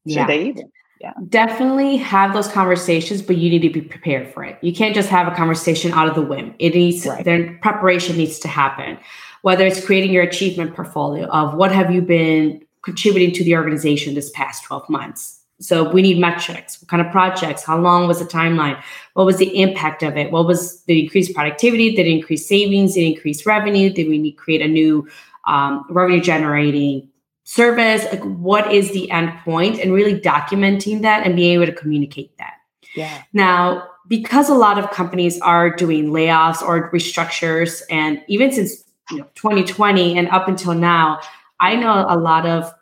Should 0.08 0.16
yeah. 0.16 0.28
they 0.28 0.46
even? 0.46 0.72
Yeah. 1.02 1.14
Definitely 1.28 1.98
have 1.98 2.34
those 2.34 2.48
conversations, 2.48 3.22
but 3.22 3.38
you 3.38 3.50
need 3.50 3.62
to 3.64 3.70
be 3.70 3.82
prepared 3.82 4.34
for 4.34 4.44
it. 4.44 4.58
You 4.62 4.74
can't 4.74 4.96
just 4.96 5.10
have 5.10 5.28
a 5.28 5.36
conversation 5.36 5.92
out 5.92 6.08
of 6.08 6.16
the 6.16 6.22
whim. 6.22 6.56
It 6.60 6.76
needs 6.76 7.06
right. 7.06 7.26
then 7.26 7.60
preparation 7.62 8.16
needs 8.16 8.40
to 8.40 8.48
happen. 8.48 8.98
Whether 9.42 9.66
it's 9.66 9.86
creating 9.86 10.14
your 10.14 10.24
achievement 10.24 10.74
portfolio 10.74 11.26
of 11.28 11.56
what 11.56 11.74
have 11.74 11.92
you 11.94 12.02
been 12.02 12.64
contributing 12.84 13.34
to 13.34 13.44
the 13.44 13.56
organization 13.56 14.14
this 14.14 14.30
past 14.32 14.64
12 14.66 14.90
months. 14.90 15.43
So 15.64 15.90
we 15.90 16.02
need 16.02 16.20
metrics. 16.20 16.82
What 16.82 16.90
kind 16.90 17.06
of 17.06 17.12
projects? 17.12 17.64
How 17.64 17.80
long 17.80 18.08
was 18.08 18.20
the 18.20 18.26
timeline? 18.26 18.82
What 19.14 19.26
was 19.26 19.38
the 19.38 19.62
impact 19.62 20.04
of 20.04 20.18
it? 20.18 20.32
What 20.32 20.46
was 20.46 20.84
the 20.84 21.04
increased 21.04 21.34
productivity? 21.34 21.96
Did 21.96 22.06
it 22.06 22.12
increase 22.12 22.48
savings? 22.48 22.96
Did 22.96 23.02
it 23.02 23.16
increase 23.16 23.46
revenue? 23.46 23.90
Did 23.90 24.10
we 24.10 24.18
need 24.18 24.34
create 24.34 24.62
a 24.62 24.68
new 24.68 25.08
um, 25.46 25.86
revenue 25.90 26.22
generating 26.22 27.10
service 27.44 28.06
like 28.06 28.24
what 28.24 28.72
is 28.74 28.92
the 28.92 29.10
end 29.12 29.30
point? 29.30 29.44
point 29.44 29.80
and 29.80 29.92
really 29.92 30.20
documenting 30.20 31.02
that 31.02 31.26
and 31.26 31.36
being 31.36 31.54
able 31.54 31.66
to 31.66 31.74
communicate 31.74 32.36
that 32.38 32.54
yeah 32.96 33.22
now 33.34 33.86
because 34.08 34.50
a 34.50 34.54
lot 34.54 34.80
of 34.80 34.90
companies 34.92 35.40
are 35.42 35.70
doing 35.70 36.08
layoffs 36.08 36.62
or 36.62 36.90
restructures 36.92 37.82
and 37.90 38.22
even 38.28 38.52
since 38.52 38.86
you 39.12 39.18
know 39.18 39.28
2020 39.36 40.18
and 40.18 40.30
up 40.30 40.48
until 40.48 40.74
now 40.74 41.20
i 41.60 41.76
know 41.76 42.06
a 42.08 42.18
lot 42.18 42.46
of 42.46 42.74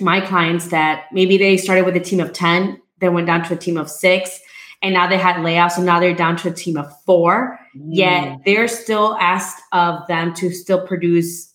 my 0.00 0.20
clients 0.20 0.68
that 0.68 1.04
maybe 1.12 1.36
they 1.36 1.56
started 1.56 1.84
with 1.84 1.96
a 1.96 2.00
team 2.00 2.20
of 2.20 2.32
10 2.32 2.80
then 3.00 3.14
went 3.14 3.26
down 3.26 3.44
to 3.44 3.54
a 3.54 3.56
team 3.56 3.76
of 3.76 3.90
six 3.90 4.40
and 4.82 4.94
now 4.94 5.08
they 5.08 5.18
had 5.18 5.36
layoffs 5.36 5.76
and 5.76 5.86
now 5.86 5.98
they're 5.98 6.14
down 6.14 6.36
to 6.36 6.48
a 6.48 6.52
team 6.52 6.76
of 6.76 6.92
four 7.02 7.58
mm. 7.76 7.88
yet 7.88 8.38
they're 8.44 8.68
still 8.68 9.16
asked 9.20 9.60
of 9.72 10.06
them 10.08 10.34
to 10.34 10.50
still 10.50 10.86
produce 10.86 11.52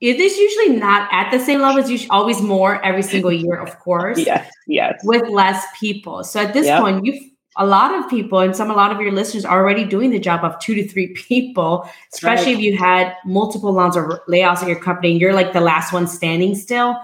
it 0.00 0.20
is 0.20 0.36
usually 0.36 0.76
not 0.76 1.08
at 1.10 1.30
the 1.30 1.38
same 1.38 1.60
level. 1.62 1.80
It's 1.80 1.88
usually 1.88 2.10
always 2.10 2.42
more 2.42 2.84
every 2.84 3.02
single 3.02 3.32
year, 3.32 3.54
of 3.56 3.78
course. 3.78 4.18
yes, 4.26 4.52
yes. 4.66 5.00
With 5.04 5.26
less 5.30 5.64
people. 5.80 6.22
So 6.22 6.40
at 6.40 6.52
this 6.52 6.66
yep. 6.66 6.82
point, 6.82 7.06
you've 7.06 7.22
a 7.58 7.66
lot 7.66 7.94
of 7.94 8.08
people 8.10 8.40
and 8.40 8.54
some 8.54 8.70
a 8.70 8.74
lot 8.74 8.92
of 8.92 9.00
your 9.00 9.12
listeners 9.12 9.44
are 9.44 9.58
already 9.58 9.84
doing 9.84 10.10
the 10.10 10.18
job 10.18 10.44
of 10.44 10.58
two 10.58 10.74
to 10.74 10.86
three 10.86 11.08
people, 11.14 11.88
especially 12.12 12.54
right. 12.54 12.58
if 12.58 12.60
you 12.60 12.76
had 12.76 13.14
multiple 13.24 13.72
rounds 13.72 13.96
of 13.96 14.04
layoffs 14.28 14.62
at 14.62 14.68
your 14.68 14.78
company 14.78 15.12
and 15.12 15.20
you're 15.20 15.32
like 15.32 15.52
the 15.52 15.60
last 15.60 15.92
one 15.92 16.06
standing 16.06 16.54
still. 16.54 16.96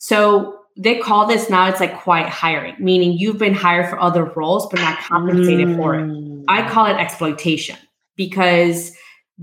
So 0.00 0.60
they 0.78 0.98
call 0.98 1.26
this 1.26 1.50
now 1.50 1.68
it's 1.68 1.78
like 1.78 2.00
quiet 2.00 2.30
hiring, 2.30 2.74
meaning 2.78 3.12
you've 3.12 3.36
been 3.36 3.54
hired 3.54 3.90
for 3.90 4.00
other 4.00 4.24
roles 4.24 4.66
but 4.70 4.80
not 4.80 4.98
compensated 4.98 5.68
mm. 5.68 5.76
for 5.76 5.94
it. 5.94 6.44
I 6.48 6.62
mm. 6.62 6.70
call 6.70 6.86
it 6.86 6.94
exploitation 6.94 7.76
because 8.16 8.96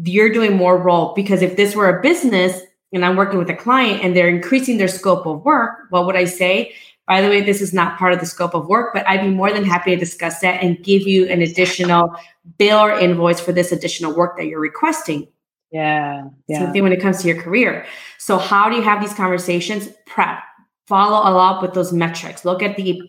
you're 0.04 0.34
doing 0.34 0.58
more 0.58 0.82
role 0.82 1.14
because 1.16 1.44
if 1.44 1.58
this 1.58 1.76
were 1.76 1.96
a 1.96 2.02
business 2.02 2.60
and 2.92 3.06
I'm 3.06 3.16
working 3.16 3.38
with 3.38 3.52
a 3.52 3.56
client 3.56 4.04
and 4.04 4.16
they're 4.16 4.28
increasing 4.28 4.78
their 4.78 4.88
scope 4.88 5.28
of 5.28 5.46
work, 5.46 5.78
what 5.92 6.08
would 6.08 6.16
I 6.16 6.26
say? 6.26 6.74
By 7.08 7.22
the 7.22 7.30
way, 7.30 7.42
this 7.42 7.62
is 7.62 7.72
not 7.72 8.00
part 8.00 8.14
of 8.14 8.20
the 8.20 8.26
scope 8.26 8.56
of 8.56 8.68
work, 8.68 8.94
but 8.96 9.08
I'd 9.08 9.22
be 9.22 9.30
more 9.30 9.54
than 9.54 9.64
happy 9.64 9.92
to 9.92 9.96
discuss 9.96 10.40
that 10.40 10.64
and 10.64 10.84
give 10.84 11.04
you 11.04 11.28
an 11.28 11.44
additional 11.44 12.16
bill 12.58 12.80
or 12.80 13.00
invoice 13.00 13.40
for 13.40 13.52
this 13.52 13.72
additional 13.72 14.16
work 14.16 14.38
that 14.38 14.48
you're 14.48 14.60
requesting. 14.60 15.28
Yeah. 15.72 16.30
yeah. 16.48 16.60
Same 16.60 16.74
thing 16.74 16.84
when 16.84 16.94
it 16.94 17.02
comes 17.02 17.22
to 17.22 17.28
your 17.28 17.42
career. 17.42 17.86
So, 18.18 18.38
how 18.38 18.70
do 18.70 18.76
you 18.76 18.82
have 18.82 19.02
these 19.02 19.14
conversations? 19.14 19.90
Prep, 20.06 20.40
follow 20.86 21.38
up 21.38 21.62
with 21.62 21.74
those 21.74 21.92
metrics, 21.92 22.46
look 22.46 22.64
at 22.64 22.78
the 22.78 23.02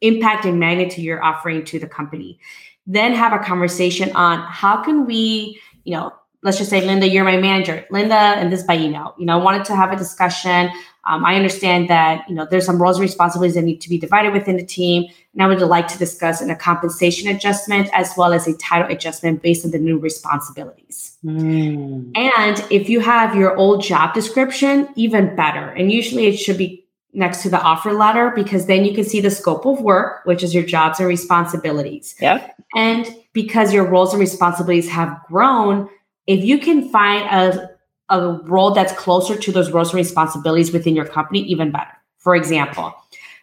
impact 0.00 0.44
and 0.44 0.60
magnitude 0.60 1.04
you're 1.04 1.22
offering 1.22 1.64
to 1.64 1.78
the 1.78 1.88
company. 1.88 2.38
Then 2.86 3.14
have 3.14 3.32
a 3.32 3.42
conversation 3.42 4.14
on 4.14 4.40
how 4.40 4.82
can 4.82 5.06
we, 5.06 5.60
you 5.84 5.94
know, 5.94 6.12
let's 6.42 6.58
just 6.58 6.70
say, 6.70 6.84
Linda, 6.84 7.08
you're 7.08 7.24
my 7.24 7.38
manager. 7.38 7.84
Linda, 7.90 8.14
and 8.14 8.52
this 8.52 8.62
by 8.62 8.76
email, 8.76 9.14
you 9.18 9.24
know, 9.24 9.40
I 9.40 9.42
wanted 9.42 9.64
to 9.66 9.74
have 9.76 9.90
a 9.90 9.96
discussion 9.96 10.70
Um, 11.06 11.24
I 11.24 11.36
understand 11.36 11.88
that 11.88 12.28
you 12.28 12.34
know 12.34 12.46
there's 12.50 12.64
some 12.64 12.80
roles 12.80 12.96
and 12.96 13.02
responsibilities 13.02 13.54
that 13.54 13.62
need 13.62 13.80
to 13.82 13.88
be 13.88 13.98
divided 13.98 14.32
within 14.32 14.56
the 14.56 14.64
team, 14.64 15.04
and 15.34 15.42
I 15.42 15.46
would 15.46 15.60
like 15.60 15.88
to 15.88 15.98
discuss 15.98 16.40
in 16.40 16.50
a 16.50 16.56
compensation 16.56 17.28
adjustment 17.28 17.90
as 17.92 18.12
well 18.16 18.32
as 18.32 18.46
a 18.46 18.56
title 18.56 18.90
adjustment 18.90 19.42
based 19.42 19.64
on 19.64 19.70
the 19.70 19.78
new 19.78 19.98
responsibilities. 19.98 21.18
Mm. 21.24 22.16
And 22.16 22.64
if 22.70 22.88
you 22.88 23.00
have 23.00 23.34
your 23.34 23.56
old 23.56 23.82
job 23.82 24.14
description, 24.14 24.88
even 24.96 25.34
better. 25.36 25.68
And 25.70 25.90
usually 25.92 26.26
it 26.26 26.36
should 26.36 26.58
be 26.58 26.86
next 27.14 27.42
to 27.42 27.48
the 27.48 27.60
offer 27.60 27.92
letter 27.92 28.32
because 28.34 28.66
then 28.66 28.84
you 28.84 28.94
can 28.94 29.04
see 29.04 29.20
the 29.20 29.30
scope 29.30 29.64
of 29.64 29.80
work, 29.80 30.24
which 30.24 30.42
is 30.42 30.54
your 30.54 30.64
jobs 30.64 30.98
and 30.98 31.08
responsibilities. 31.08 32.14
Yep. 32.20 32.56
And 32.74 33.14
because 33.32 33.72
your 33.72 33.84
roles 33.84 34.12
and 34.12 34.20
responsibilities 34.20 34.88
have 34.90 35.16
grown, 35.28 35.88
if 36.26 36.44
you 36.44 36.58
can 36.58 36.88
find 36.90 37.24
a, 37.26 37.70
a 38.10 38.32
role 38.44 38.72
that's 38.72 38.92
closer 38.92 39.36
to 39.36 39.52
those 39.52 39.70
roles 39.70 39.90
and 39.90 39.96
responsibilities 39.96 40.72
within 40.72 40.94
your 40.94 41.06
company, 41.06 41.40
even 41.40 41.70
better. 41.70 41.92
For 42.18 42.36
example, 42.36 42.94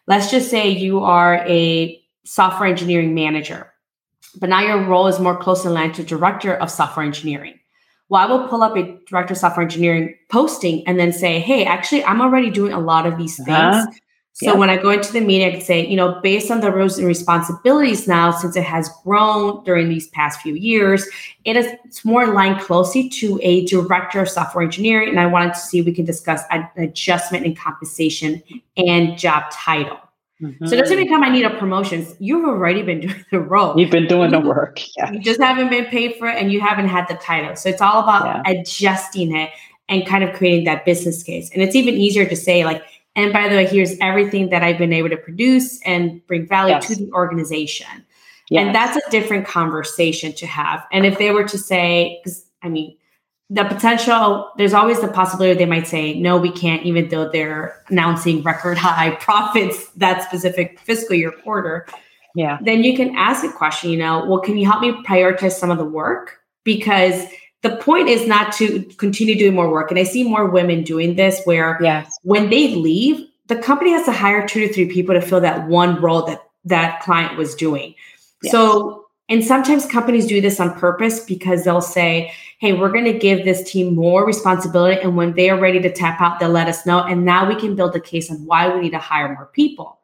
let's 0.07 0.31
just 0.31 0.49
say 0.49 0.69
you 0.69 0.99
are 0.99 1.35
a 1.47 2.01
software 2.23 2.69
engineering 2.69 3.13
manager, 3.13 3.71
but 4.39 4.49
now 4.49 4.61
your 4.61 4.83
role 4.85 5.07
is 5.07 5.19
more 5.19 5.37
closely 5.37 5.71
aligned 5.71 5.95
to 5.95 6.03
director 6.03 6.55
of 6.55 6.69
software 6.69 7.05
engineering. 7.05 7.59
Well, 8.09 8.21
I 8.21 8.25
will 8.25 8.47
pull 8.47 8.61
up 8.61 8.75
a 8.75 8.99
director 9.07 9.33
of 9.33 9.37
software 9.37 9.63
engineering 9.63 10.15
posting 10.29 10.85
and 10.87 10.99
then 10.99 11.13
say, 11.13 11.39
hey, 11.39 11.65
actually, 11.65 12.03
I'm 12.03 12.21
already 12.21 12.49
doing 12.49 12.73
a 12.73 12.79
lot 12.79 13.05
of 13.05 13.17
these 13.17 13.37
things. 13.37 13.49
Uh-huh. 13.49 13.91
So 14.33 14.55
when 14.55 14.69
I 14.69 14.77
go 14.77 14.89
into 14.89 15.11
the 15.13 15.21
meeting, 15.21 15.47
I 15.47 15.51
can 15.51 15.61
say, 15.61 15.85
you 15.85 15.95
know, 15.95 16.19
based 16.21 16.49
on 16.49 16.61
the 16.61 16.71
roles 16.71 16.97
and 16.97 17.05
responsibilities 17.05 18.07
now, 18.07 18.31
since 18.31 18.55
it 18.55 18.63
has 18.63 18.89
grown 19.03 19.63
during 19.65 19.89
these 19.89 20.07
past 20.09 20.41
few 20.41 20.55
years, 20.55 21.07
it 21.45 21.55
is 21.57 21.67
it's 21.85 22.03
more 22.03 22.23
aligned 22.23 22.59
closely 22.61 23.07
to 23.09 23.39
a 23.43 23.65
director 23.65 24.21
of 24.21 24.29
software 24.29 24.63
engineering. 24.63 25.09
And 25.09 25.19
I 25.19 25.27
wanted 25.27 25.53
to 25.53 25.59
see 25.59 25.79
if 25.79 25.85
we 25.85 25.93
can 25.93 26.05
discuss 26.05 26.41
an 26.49 26.67
adjustment 26.77 27.45
in 27.45 27.55
compensation 27.55 28.41
and 28.77 29.17
job 29.17 29.43
title. 29.51 29.99
Mm-hmm. 30.41 30.65
So 30.65 30.73
it 30.73 30.79
doesn't 30.79 30.97
become 30.97 31.23
I 31.23 31.29
need 31.29 31.45
a 31.45 31.55
promotion. 31.57 32.07
You've 32.19 32.45
already 32.45 32.81
been 32.81 32.99
doing 33.07 33.25
the 33.31 33.39
role. 33.39 33.79
You've 33.79 33.91
been 33.91 34.07
doing 34.07 34.31
the 34.31 34.39
work. 34.39 34.79
Yeah. 34.97 35.11
You 35.11 35.19
just 35.19 35.39
haven't 35.39 35.69
been 35.69 35.85
paid 35.85 36.15
for 36.15 36.27
it 36.27 36.41
and 36.41 36.51
you 36.51 36.61
haven't 36.61 36.87
had 36.87 37.07
the 37.07 37.15
title. 37.15 37.55
So 37.55 37.69
it's 37.69 37.81
all 37.81 38.01
about 38.01 38.25
yeah. 38.25 38.51
adjusting 38.51 39.35
it 39.35 39.51
and 39.87 40.05
kind 40.07 40.23
of 40.23 40.33
creating 40.35 40.63
that 40.65 40.85
business 40.85 41.21
case. 41.21 41.51
And 41.53 41.61
it's 41.61 41.75
even 41.75 41.95
easier 41.95 42.25
to 42.25 42.35
say, 42.35 42.65
like, 42.65 42.83
and 43.15 43.33
by 43.33 43.49
the 43.49 43.55
way, 43.55 43.65
here's 43.65 43.97
everything 43.99 44.49
that 44.49 44.63
I've 44.63 44.77
been 44.77 44.93
able 44.93 45.09
to 45.09 45.17
produce 45.17 45.81
and 45.83 46.25
bring 46.27 46.47
value 46.47 46.75
yes. 46.75 46.87
to 46.87 46.95
the 46.95 47.11
organization. 47.11 48.05
Yes. 48.49 48.65
And 48.65 48.75
that's 48.75 48.97
a 48.97 49.09
different 49.09 49.45
conversation 49.45 50.33
to 50.33 50.47
have. 50.47 50.85
And 50.91 51.05
if 51.05 51.17
they 51.17 51.31
were 51.31 51.47
to 51.47 51.57
say, 51.57 52.19
because 52.23 52.45
I 52.61 52.69
mean, 52.69 52.97
the 53.49 53.65
potential, 53.65 54.49
there's 54.57 54.73
always 54.73 55.01
the 55.01 55.09
possibility 55.09 55.57
they 55.57 55.65
might 55.65 55.87
say, 55.87 56.17
no, 56.17 56.37
we 56.37 56.51
can't, 56.51 56.85
even 56.85 57.09
though 57.09 57.29
they're 57.29 57.83
announcing 57.89 58.41
record 58.43 58.77
high 58.77 59.11
profits 59.19 59.89
that 59.97 60.23
specific 60.23 60.79
fiscal 60.79 61.15
year 61.15 61.31
quarter. 61.31 61.85
Yeah. 62.33 62.59
Then 62.61 62.83
you 62.83 62.95
can 62.95 63.13
ask 63.15 63.43
a 63.43 63.51
question, 63.51 63.89
you 63.89 63.97
know, 63.97 64.25
well, 64.25 64.39
can 64.39 64.57
you 64.57 64.65
help 64.65 64.81
me 64.81 64.93
prioritize 65.03 65.51
some 65.51 65.69
of 65.69 65.77
the 65.77 65.85
work? 65.85 66.37
Because 66.63 67.25
the 67.61 67.75
point 67.77 68.09
is 68.09 68.27
not 68.27 68.53
to 68.53 68.81
continue 68.97 69.37
doing 69.37 69.53
more 69.53 69.69
work. 69.69 69.91
And 69.91 69.99
I 69.99 70.03
see 70.03 70.23
more 70.23 70.45
women 70.49 70.83
doing 70.83 71.15
this 71.15 71.41
where 71.45 71.77
yes. 71.81 72.17
when 72.23 72.49
they 72.49 72.75
leave, 72.75 73.27
the 73.47 73.55
company 73.55 73.91
has 73.91 74.05
to 74.05 74.11
hire 74.11 74.47
two 74.47 74.67
to 74.67 74.73
three 74.73 74.87
people 74.87 75.13
to 75.13 75.21
fill 75.21 75.41
that 75.41 75.67
one 75.67 76.01
role 76.01 76.25
that 76.25 76.41
that 76.65 77.01
client 77.01 77.37
was 77.37 77.55
doing. 77.55 77.93
Yes. 78.41 78.51
So, 78.51 79.05
and 79.29 79.43
sometimes 79.43 79.85
companies 79.85 80.27
do 80.27 80.41
this 80.41 80.59
on 80.59 80.73
purpose 80.79 81.23
because 81.23 81.63
they'll 81.63 81.81
say, 81.81 82.33
hey, 82.59 82.73
we're 82.73 82.91
going 82.91 83.05
to 83.05 83.17
give 83.17 83.45
this 83.45 83.69
team 83.69 83.95
more 83.95 84.25
responsibility. 84.25 84.99
And 85.01 85.15
when 85.15 85.33
they 85.33 85.49
are 85.49 85.59
ready 85.59 85.79
to 85.79 85.91
tap 85.91 86.19
out, 86.21 86.39
they'll 86.39 86.49
let 86.49 86.67
us 86.67 86.85
know. 86.85 87.03
And 87.03 87.25
now 87.25 87.47
we 87.47 87.55
can 87.55 87.75
build 87.75 87.95
a 87.95 87.99
case 87.99 88.29
on 88.29 88.45
why 88.45 88.73
we 88.73 88.81
need 88.81 88.91
to 88.91 88.99
hire 88.99 89.33
more 89.33 89.49
people. 89.53 89.99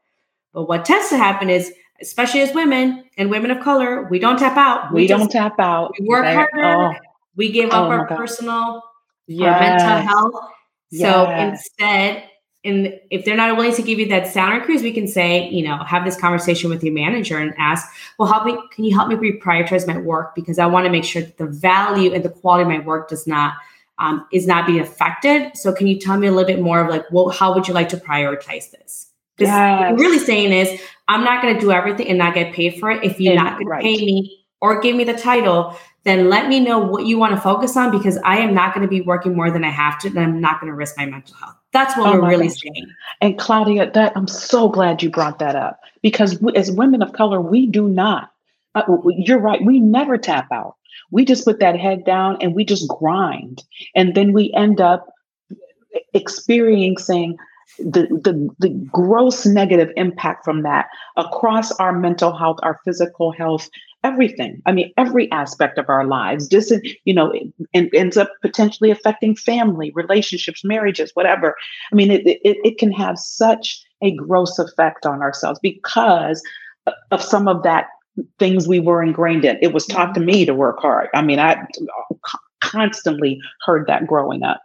But 0.53 0.63
what 0.63 0.85
tends 0.85 1.09
to 1.09 1.17
happen 1.17 1.49
is, 1.49 1.71
especially 2.01 2.41
as 2.41 2.53
women 2.53 3.03
and 3.17 3.29
women 3.29 3.51
of 3.51 3.63
color, 3.63 4.07
we 4.09 4.19
don't 4.19 4.39
tap 4.39 4.57
out. 4.57 4.93
We, 4.93 5.01
we 5.01 5.07
don't 5.07 5.31
tap 5.31 5.59
out. 5.59 5.93
We 5.99 6.07
work 6.07 6.25
harder. 6.25 6.63
Oh. 6.63 6.93
We 7.37 7.51
give 7.51 7.69
up 7.69 7.87
oh 7.87 7.91
our 7.91 8.07
personal, 8.07 8.83
yes. 9.27 9.53
our 9.53 9.59
mental 9.59 10.07
health. 10.07 10.33
Yes. 10.91 11.01
So 11.01 11.29
instead, 11.29 12.29
and 12.63 12.99
if 13.11 13.23
they're 13.23 13.37
not 13.37 13.55
willing 13.55 13.75
to 13.75 13.81
give 13.81 13.99
you 13.99 14.07
that 14.07 14.27
salary 14.27 14.61
cruise, 14.61 14.81
we 14.81 14.91
can 14.91 15.07
say, 15.07 15.47
you 15.49 15.63
know, 15.63 15.77
have 15.85 16.03
this 16.03 16.17
conversation 16.17 16.69
with 16.69 16.83
your 16.83 16.93
manager 16.93 17.37
and 17.37 17.53
ask, 17.57 17.87
well, 18.17 18.27
help 18.27 18.45
me, 18.45 18.57
can 18.73 18.83
you 18.83 18.93
help 18.95 19.07
me 19.07 19.15
reprioritize 19.15 19.87
my 19.87 19.97
work? 19.97 20.35
Because 20.35 20.59
I 20.59 20.65
want 20.65 20.85
to 20.85 20.91
make 20.91 21.05
sure 21.05 21.21
that 21.21 21.37
the 21.37 21.45
value 21.45 22.13
and 22.13 22.25
the 22.25 22.29
quality 22.29 22.63
of 22.63 22.67
my 22.67 22.79
work 22.79 23.07
does 23.07 23.27
not 23.27 23.53
um, 23.99 24.27
is 24.31 24.45
not 24.45 24.67
being 24.67 24.79
affected. 24.79 25.55
So 25.55 25.73
can 25.73 25.87
you 25.87 25.99
tell 25.99 26.17
me 26.17 26.27
a 26.27 26.31
little 26.31 26.47
bit 26.47 26.61
more 26.61 26.81
of 26.81 26.89
like, 26.89 27.05
well, 27.11 27.29
how 27.29 27.53
would 27.53 27.67
you 27.67 27.73
like 27.73 27.89
to 27.89 27.97
prioritize 27.97 28.71
this? 28.71 29.07
Because 29.35 29.51
yes. 29.51 29.79
what 29.79 29.87
you're 29.89 29.97
really 29.97 30.19
saying 30.19 30.51
is, 30.51 30.81
I'm 31.07 31.23
not 31.23 31.41
going 31.41 31.53
to 31.53 31.59
do 31.59 31.71
everything 31.71 32.07
and 32.07 32.17
not 32.17 32.33
get 32.33 32.53
paid 32.53 32.79
for 32.79 32.91
it. 32.91 33.03
If 33.03 33.19
you're 33.19 33.33
and, 33.33 33.43
not 33.43 33.53
going 33.53 33.67
right. 33.67 33.81
to 33.81 33.83
pay 33.83 33.97
me 34.05 34.45
or 34.61 34.81
give 34.81 34.95
me 34.95 35.03
the 35.03 35.17
title, 35.17 35.77
then 36.07 36.29
let 36.29 36.47
me 36.47 36.59
know 36.59 36.79
what 36.79 37.05
you 37.05 37.19
want 37.19 37.35
to 37.35 37.41
focus 37.41 37.75
on 37.75 37.91
because 37.91 38.17
I 38.23 38.37
am 38.37 38.53
not 38.53 38.73
going 38.73 38.81
to 38.81 38.89
be 38.89 39.01
working 39.01 39.35
more 39.35 39.51
than 39.51 39.63
I 39.63 39.69
have 39.69 39.99
to, 39.99 40.07
and 40.07 40.17
I'm 40.17 40.39
not 40.39 40.61
going 40.61 40.71
to 40.71 40.75
risk 40.75 40.97
my 40.97 41.05
mental 41.05 41.35
health. 41.35 41.55
That's 41.73 41.97
what 41.97 42.07
oh 42.07 42.19
we're 42.19 42.29
really 42.29 42.47
gosh. 42.47 42.61
saying. 42.61 42.87
And 43.21 43.37
Claudia, 43.37 43.91
that 43.91 44.13
I'm 44.15 44.27
so 44.27 44.69
glad 44.69 45.03
you 45.03 45.09
brought 45.09 45.39
that 45.39 45.55
up 45.55 45.79
because 46.01 46.39
we, 46.41 46.53
as 46.55 46.71
women 46.71 47.01
of 47.01 47.11
color, 47.11 47.41
we 47.41 47.67
do 47.67 47.89
not. 47.89 48.31
Uh, 48.73 48.83
you're 49.17 49.39
right. 49.39 49.63
We 49.63 49.79
never 49.79 50.17
tap 50.17 50.47
out. 50.51 50.75
We 51.11 51.25
just 51.25 51.45
put 51.45 51.59
that 51.59 51.77
head 51.77 52.05
down 52.05 52.37
and 52.41 52.55
we 52.55 52.63
just 52.63 52.87
grind, 52.87 53.63
and 53.95 54.15
then 54.15 54.31
we 54.31 54.53
end 54.53 54.79
up 54.79 55.07
experiencing 56.13 57.37
the, 57.79 58.07
the, 58.23 58.49
the 58.59 58.69
gross 58.91 59.45
negative 59.45 59.91
impact 59.97 60.45
from 60.45 60.63
that 60.63 60.87
across 61.15 61.71
our 61.73 61.93
mental 61.93 62.35
health, 62.35 62.57
our 62.63 62.79
physical 62.85 63.31
health, 63.31 63.69
everything. 64.03 64.61
I 64.65 64.71
mean, 64.71 64.91
every 64.97 65.31
aspect 65.31 65.77
of 65.77 65.89
our 65.89 66.05
lives. 66.05 66.49
This, 66.49 66.71
you 67.05 67.13
know, 67.13 67.31
it, 67.73 67.89
ends 67.93 68.17
up 68.17 68.31
potentially 68.41 68.91
affecting 68.91 69.35
family, 69.35 69.91
relationships, 69.95 70.63
marriages, 70.63 71.11
whatever. 71.13 71.55
I 71.91 71.95
mean, 71.95 72.11
it, 72.11 72.25
it, 72.25 72.39
it 72.43 72.77
can 72.77 72.91
have 72.91 73.17
such 73.17 73.83
a 74.01 74.15
gross 74.15 74.59
effect 74.59 75.05
on 75.05 75.21
ourselves 75.21 75.59
because 75.61 76.41
of 77.11 77.21
some 77.21 77.47
of 77.47 77.63
that 77.63 77.87
things 78.39 78.67
we 78.67 78.79
were 78.79 79.03
ingrained 79.03 79.45
in. 79.45 79.57
It 79.61 79.73
was 79.73 79.85
taught 79.85 80.13
to 80.15 80.19
mm-hmm. 80.19 80.27
me 80.27 80.45
to 80.45 80.53
work 80.53 80.79
hard. 80.79 81.09
I 81.13 81.21
mean, 81.21 81.39
I 81.39 81.57
oh, 82.11 82.19
constantly 82.61 83.39
heard 83.65 83.87
that 83.87 84.07
growing 84.07 84.43
up. 84.43 84.61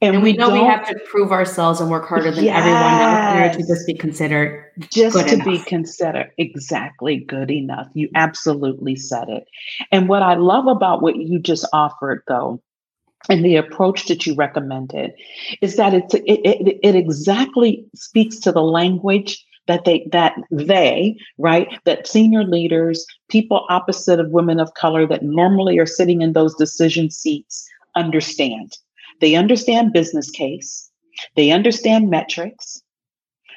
And, 0.00 0.14
and 0.14 0.22
we, 0.22 0.32
we 0.32 0.38
know 0.38 0.50
we 0.50 0.60
have 0.60 0.86
to 0.86 0.94
prove 1.10 1.32
ourselves 1.32 1.80
and 1.80 1.90
work 1.90 2.06
harder 2.06 2.30
than 2.30 2.44
yes. 2.44 2.58
everyone 2.58 3.48
else 3.48 3.56
to 3.56 3.66
just 3.66 3.86
be 3.86 3.94
considered 3.94 4.64
just 4.92 5.18
to 5.18 5.34
enough. 5.34 5.46
be 5.46 5.58
considered 5.58 6.30
exactly 6.38 7.16
good 7.16 7.50
enough. 7.50 7.88
You 7.94 8.08
absolutely 8.14 8.94
said 8.94 9.28
it. 9.28 9.48
And 9.90 10.08
what 10.08 10.22
I 10.22 10.34
love 10.34 10.68
about 10.68 11.02
what 11.02 11.16
you 11.16 11.40
just 11.40 11.66
offered, 11.72 12.22
though, 12.28 12.62
and 13.28 13.44
the 13.44 13.56
approach 13.56 14.06
that 14.06 14.24
you 14.24 14.36
recommended, 14.36 15.14
is 15.60 15.74
that 15.76 15.94
it, 15.94 16.04
it, 16.14 16.78
it 16.80 16.94
exactly 16.94 17.84
speaks 17.96 18.38
to 18.40 18.52
the 18.52 18.62
language 18.62 19.44
that 19.66 19.84
they 19.84 20.08
that 20.12 20.34
they 20.50 21.16
right 21.36 21.68
that 21.84 22.06
senior 22.06 22.42
leaders 22.42 23.04
people 23.28 23.66
opposite 23.68 24.18
of 24.18 24.30
women 24.30 24.58
of 24.58 24.72
color 24.74 25.06
that 25.06 25.22
normally 25.22 25.78
are 25.78 25.84
sitting 25.84 26.22
in 26.22 26.32
those 26.32 26.54
decision 26.54 27.10
seats 27.10 27.68
understand 27.94 28.78
they 29.20 29.34
understand 29.34 29.92
business 29.92 30.30
case, 30.30 30.90
they 31.36 31.50
understand 31.50 32.10
metrics. 32.10 32.82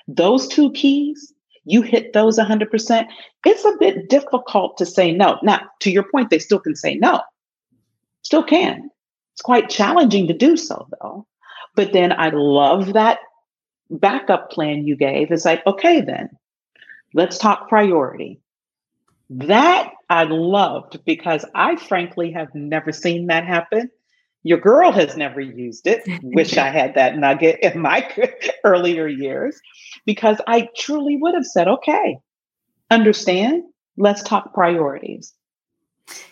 Those 0.07 0.47
two 0.47 0.71
keys, 0.71 1.33
you 1.65 1.81
hit 1.81 2.13
those 2.13 2.39
100%, 2.39 3.07
it's 3.45 3.65
a 3.65 3.77
bit 3.79 4.09
difficult 4.09 4.77
to 4.77 4.85
say 4.85 5.11
no. 5.11 5.37
Now, 5.43 5.61
to 5.81 5.91
your 5.91 6.05
point, 6.09 6.29
they 6.29 6.39
still 6.39 6.59
can 6.59 6.75
say 6.75 6.95
no, 6.95 7.21
still 8.23 8.43
can. 8.43 8.89
It's 9.33 9.41
quite 9.41 9.69
challenging 9.69 10.27
to 10.27 10.33
do 10.33 10.57
so, 10.57 10.87
though. 11.01 11.25
But 11.75 11.93
then 11.93 12.11
I 12.11 12.29
love 12.33 12.93
that 12.93 13.19
backup 13.89 14.51
plan 14.51 14.85
you 14.85 14.95
gave. 14.95 15.31
It's 15.31 15.45
like, 15.45 15.65
okay, 15.65 16.01
then 16.01 16.29
let's 17.13 17.37
talk 17.37 17.69
priority. 17.69 18.41
That 19.29 19.91
I 20.09 20.25
loved 20.25 21.03
because 21.05 21.45
I 21.55 21.77
frankly 21.77 22.31
have 22.33 22.53
never 22.53 22.91
seen 22.91 23.27
that 23.27 23.45
happen. 23.45 23.89
Your 24.43 24.59
girl 24.59 24.91
has 24.91 25.15
never 25.15 25.39
used 25.39 25.87
it. 25.87 26.03
Wish 26.23 26.57
I 26.57 26.69
had 26.69 26.95
that 26.95 27.17
nugget 27.17 27.59
in 27.61 27.79
my 27.79 28.07
earlier 28.63 29.07
years 29.07 29.59
because 30.05 30.37
I 30.47 30.69
truly 30.77 31.17
would 31.17 31.35
have 31.35 31.45
said, 31.45 31.67
okay, 31.67 32.17
understand, 32.89 33.63
let's 33.97 34.23
talk 34.23 34.53
priorities. 34.53 35.33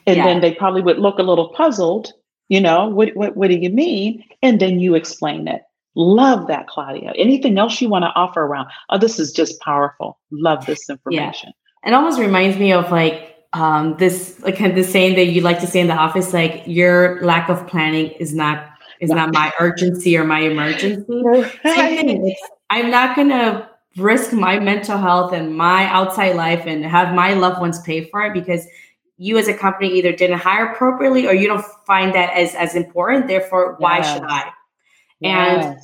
And 0.08 0.18
yeah. 0.18 0.26
then 0.26 0.42
they 0.42 0.54
probably 0.54 0.82
would 0.82 1.00
look 1.00 1.20
a 1.20 1.24
little 1.24 1.50
puzzled, 1.50 2.12
you 2.48 2.60
know, 2.60 2.88
what, 2.88 3.16
what, 3.16 3.38
what 3.38 3.50
do 3.50 3.58
you 3.58 3.70
mean? 3.70 4.24
And 4.42 4.60
then 4.60 4.80
you 4.80 4.96
explain 4.96 5.48
it. 5.48 5.62
Love 5.96 6.48
that, 6.48 6.68
Claudia. 6.68 7.14
Anything 7.16 7.58
else 7.58 7.82
you 7.82 7.90
want 7.90 8.04
to 8.04 8.14
offer 8.16 8.42
around? 8.42 8.70
Oh, 8.90 8.98
this 8.98 9.20
is 9.20 9.32
just 9.32 9.60
powerful. 9.62 10.20
Love 10.32 10.66
this 10.66 10.90
information. 10.90 11.52
Yeah. 11.84 11.90
It 11.90 11.94
almost 11.94 12.20
reminds 12.20 12.58
me 12.58 12.74
of 12.74 12.92
like 12.92 13.29
um, 13.54 13.98
this 13.98 14.40
like 14.42 14.58
kind 14.58 14.72
of 14.72 14.76
the 14.76 14.84
saying 14.84 15.16
that 15.16 15.26
you 15.26 15.42
like 15.42 15.60
to 15.62 15.68
say 15.68 15.80
in 15.80 15.88
the 15.88 15.94
office, 15.94 16.34
like 16.34 16.64
your 16.66 17.22
lack 17.24 17.50
of 17.50 17.66
planning 17.68 18.12
is 18.12 18.34
not 18.34 18.66
is 19.00 19.10
not 19.10 19.34
my 19.34 19.52
urgency 19.60 20.18
or 20.18 20.24
my 20.24 20.40
emergency. 20.40 21.24
Right. 21.64 22.36
I'm 22.70 22.92
not 22.92 23.16
going 23.16 23.30
to 23.30 23.68
risk 23.98 24.34
my 24.34 24.60
mental 24.60 24.98
health 24.98 25.34
and 25.34 25.56
my 25.56 25.86
outside 25.86 26.36
life 26.36 26.66
and 26.66 26.86
have 26.86 27.16
my 27.16 27.34
loved 27.34 27.60
ones 27.60 27.80
pay 27.82 28.06
for 28.06 28.24
it 28.24 28.34
because 28.34 28.66
you 29.18 29.38
as 29.38 29.48
a 29.48 29.54
company 29.54 29.90
either 29.94 30.12
didn't 30.12 30.40
hire 30.40 30.72
appropriately 30.72 31.28
or 31.28 31.34
you 31.34 31.48
don't 31.48 31.66
find 31.86 32.14
that 32.14 32.34
as 32.34 32.56
as 32.56 32.76
important 32.76 33.28
therefore 33.28 33.76
why 33.80 33.98
yes. 33.98 34.14
should 34.14 34.24
i 34.24 34.50
yes. 35.20 35.66
and 35.66 35.76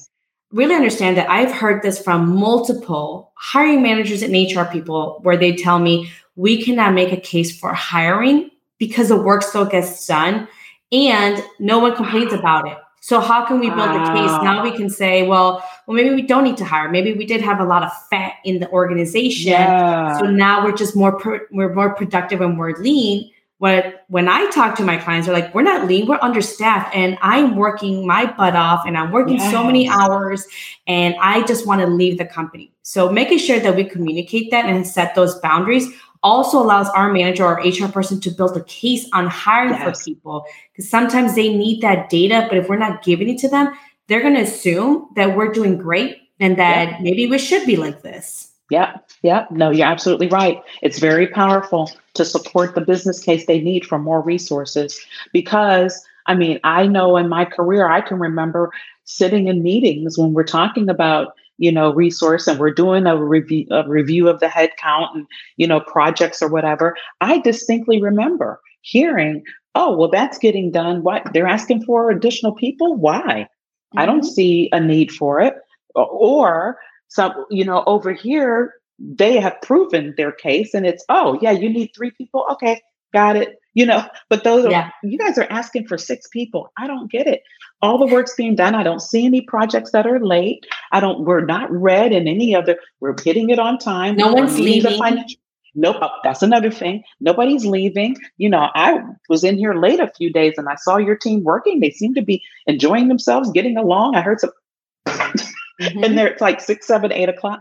really 0.51 0.75
understand 0.75 1.17
that 1.17 1.29
i've 1.29 1.51
heard 1.51 1.81
this 1.81 2.01
from 2.01 2.33
multiple 2.33 3.33
hiring 3.35 3.81
managers 3.81 4.21
and 4.21 4.33
hr 4.55 4.63
people 4.71 5.19
where 5.23 5.35
they 5.35 5.53
tell 5.53 5.79
me 5.79 6.09
we 6.35 6.63
cannot 6.63 6.93
make 6.93 7.11
a 7.11 7.17
case 7.17 7.57
for 7.57 7.73
hiring 7.73 8.49
because 8.77 9.09
the 9.09 9.17
work 9.17 9.41
still 9.41 9.65
gets 9.65 10.05
done 10.05 10.47
and 10.91 11.43
no 11.59 11.79
one 11.79 11.95
complains 11.95 12.33
about 12.33 12.67
it 12.67 12.77
so 13.05 13.19
how 13.19 13.45
can 13.45 13.59
we 13.59 13.69
build 13.69 13.91
a 13.91 14.03
case? 14.15 14.31
Now 14.41 14.63
we 14.63 14.71
can 14.71 14.89
say, 14.89 15.27
well, 15.27 15.63
well, 15.85 15.95
maybe 15.95 16.15
we 16.15 16.23
don't 16.23 16.43
need 16.43 16.57
to 16.57 16.65
hire. 16.65 16.89
Maybe 16.89 17.13
we 17.13 17.23
did 17.23 17.39
have 17.39 17.59
a 17.59 17.63
lot 17.63 17.83
of 17.83 17.91
fat 18.09 18.33
in 18.43 18.59
the 18.59 18.67
organization. 18.71 19.51
Yeah. 19.51 20.17
So 20.17 20.25
now 20.25 20.65
we're 20.65 20.75
just 20.75 20.95
more 20.95 21.15
pro- 21.15 21.41
we're 21.51 21.71
more 21.71 21.93
productive 21.93 22.41
and 22.41 22.57
more 22.57 22.73
lean. 22.73 23.29
What 23.59 24.05
when 24.07 24.27
I 24.27 24.49
talk 24.49 24.75
to 24.77 24.83
my 24.83 24.97
clients, 24.97 25.27
they're 25.27 25.35
like, 25.35 25.53
we're 25.53 25.61
not 25.61 25.87
lean, 25.87 26.07
we're 26.07 26.17
understaffed, 26.19 26.95
and 26.95 27.15
I'm 27.21 27.55
working 27.55 28.07
my 28.07 28.25
butt 28.25 28.55
off, 28.55 28.87
and 28.87 28.97
I'm 28.97 29.11
working 29.11 29.37
yes. 29.37 29.51
so 29.51 29.63
many 29.63 29.87
hours, 29.87 30.47
and 30.87 31.13
I 31.21 31.43
just 31.43 31.67
want 31.67 31.81
to 31.81 31.87
leave 31.87 32.17
the 32.17 32.25
company. 32.25 32.73
So 32.81 33.11
making 33.11 33.37
sure 33.37 33.59
that 33.59 33.75
we 33.75 33.83
communicate 33.83 34.49
that 34.49 34.65
and 34.65 34.85
set 34.85 35.13
those 35.13 35.35
boundaries 35.41 35.87
also 36.25 36.61
allows 36.61 36.89
our 36.89 37.13
manager 37.13 37.45
or 37.45 37.61
HR 37.61 37.87
person 37.87 38.19
to 38.21 38.31
build 38.31 38.57
a 38.57 38.63
case 38.63 39.07
on 39.13 39.27
hiring 39.27 39.73
yes. 39.73 39.83
for 39.83 40.03
people 40.03 40.45
because 40.71 40.89
sometimes 40.89 41.35
they 41.35 41.55
need 41.55 41.81
that 41.81 42.09
data, 42.09 42.47
but 42.49 42.57
if 42.57 42.67
we're 42.67 42.77
not 42.77 43.03
giving 43.03 43.29
it 43.29 43.37
to 43.37 43.47
them, 43.47 43.71
they're 44.07 44.21
going 44.21 44.33
to 44.33 44.41
assume 44.41 45.07
that 45.15 45.37
we're 45.37 45.51
doing 45.51 45.77
great 45.77 46.17
and 46.39 46.57
that 46.57 46.89
yeah. 46.89 46.97
maybe 46.99 47.27
we 47.27 47.37
should 47.37 47.65
be 47.67 47.75
like 47.77 48.01
this. 48.01 48.51
Yeah, 48.71 48.97
yeah. 49.21 49.45
No, 49.51 49.69
you're 49.69 49.85
absolutely 49.85 50.27
right. 50.27 50.59
It's 50.81 50.97
very 50.97 51.27
powerful 51.27 51.91
to 52.15 52.25
support 52.25 52.73
the 52.73 52.81
business 52.81 53.23
case 53.23 53.45
they 53.45 53.61
need 53.61 53.85
for 53.85 53.99
more 53.99 54.21
resources 54.21 54.99
because 55.31 56.03
I 56.25 56.33
mean, 56.33 56.59
I 56.63 56.87
know 56.87 57.17
in 57.17 57.29
my 57.29 57.45
career, 57.45 57.87
I 57.87 58.01
can 58.01 58.17
remember 58.17 58.71
sitting 59.03 59.47
in 59.47 59.61
meetings 59.61 60.17
when 60.17 60.33
we're 60.33 60.43
talking 60.43 60.89
about 60.89 61.35
you 61.57 61.71
know 61.71 61.93
resource 61.93 62.47
and 62.47 62.59
we're 62.59 62.71
doing 62.71 63.05
a 63.07 63.17
review 63.17 63.65
a 63.71 63.87
review 63.87 64.27
of 64.27 64.39
the 64.39 64.47
headcount 64.47 65.13
and 65.13 65.25
you 65.57 65.65
know 65.65 65.79
projects 65.79 66.41
or 66.41 66.49
whatever 66.49 66.95
i 67.21 67.37
distinctly 67.39 68.01
remember 68.01 68.59
hearing 68.85 69.43
oh 69.75 69.95
well 69.95 70.09
that's 70.09 70.37
getting 70.37 70.71
done. 70.71 71.03
What 71.03 71.23
they're 71.33 71.47
asking 71.47 71.83
for 71.85 72.09
additional 72.09 72.53
people? 72.53 72.95
Why? 72.95 73.21
Mm-hmm. 73.23 73.99
i 73.99 74.05
don't 74.05 74.21
mm-hmm. 74.21 74.29
see 74.29 74.69
a 74.71 74.79
need 74.79 75.11
for 75.11 75.41
it. 75.41 75.55
Or 75.93 76.79
some 77.07 77.45
you 77.51 77.65
know 77.65 77.83
over 77.85 78.11
here 78.13 78.73
they 78.97 79.37
have 79.39 79.61
proven 79.61 80.13
their 80.17 80.31
case 80.31 80.73
and 80.73 80.85
it's 80.85 81.03
oh 81.09 81.37
yeah 81.41 81.51
you 81.51 81.69
need 81.69 81.91
three 81.95 82.11
people? 82.11 82.45
Okay 82.51 82.81
got 83.13 83.35
it. 83.35 83.57
You 83.73 83.85
know 83.85 84.05
but 84.29 84.43
those 84.43 84.69
yeah. 84.69 84.87
are 84.87 84.93
you 85.03 85.17
guys 85.17 85.37
are 85.37 85.47
asking 85.49 85.87
for 85.87 85.97
six 85.97 86.27
people. 86.27 86.71
I 86.77 86.87
don't 86.87 87.11
get 87.11 87.27
it 87.27 87.41
all 87.85 87.97
the 87.97 88.11
work's 88.11 88.33
being 88.35 88.55
done. 88.55 88.75
I 88.75 88.83
don't 88.83 89.01
see 89.01 89.25
any 89.25 89.41
projects 89.41 89.91
that 89.91 90.07
are 90.07 90.19
late. 90.19 90.65
I 90.91 90.99
don't 90.99 91.23
we're 91.23 91.45
not 91.45 91.71
red 91.71 92.11
in 92.11 92.27
any 92.27 92.55
other 92.55 92.77
we're 92.99 93.15
hitting 93.23 93.49
it 93.49 93.59
on 93.59 93.77
time. 93.77 94.15
No 94.15 94.33
one's 94.33 94.59
leaving. 94.59 94.97
financial, 94.97 95.39
nope 95.75 95.97
oh, 96.01 96.09
that's 96.23 96.41
another 96.41 96.71
thing. 96.71 97.03
Nobody's 97.19 97.65
leaving. 97.65 98.17
You 98.37 98.49
know 98.49 98.69
i 98.73 98.99
was 99.29 99.43
in 99.43 99.57
here 99.57 99.73
late 99.73 99.99
a 99.99 100.11
few 100.17 100.33
days 100.33 100.55
and 100.57 100.67
i 100.67 100.75
saw 100.75 100.97
your 100.97 101.15
team 101.15 101.43
working. 101.43 101.79
They 101.79 101.91
seem 101.91 102.13
to 102.15 102.21
be 102.21 102.43
enjoying 102.65 103.07
themselves 103.07 103.51
getting 103.51 103.77
along. 103.77 104.15
I 104.15 104.21
heard 104.21 104.39
some 104.39 104.51
mm-hmm. 105.07 106.03
and 106.03 106.17
they're 106.17 106.27
it's 106.27 106.41
like 106.41 106.59
six 106.61 106.87
seven 106.87 107.11
eight 107.11 107.29
o'clock. 107.29 107.59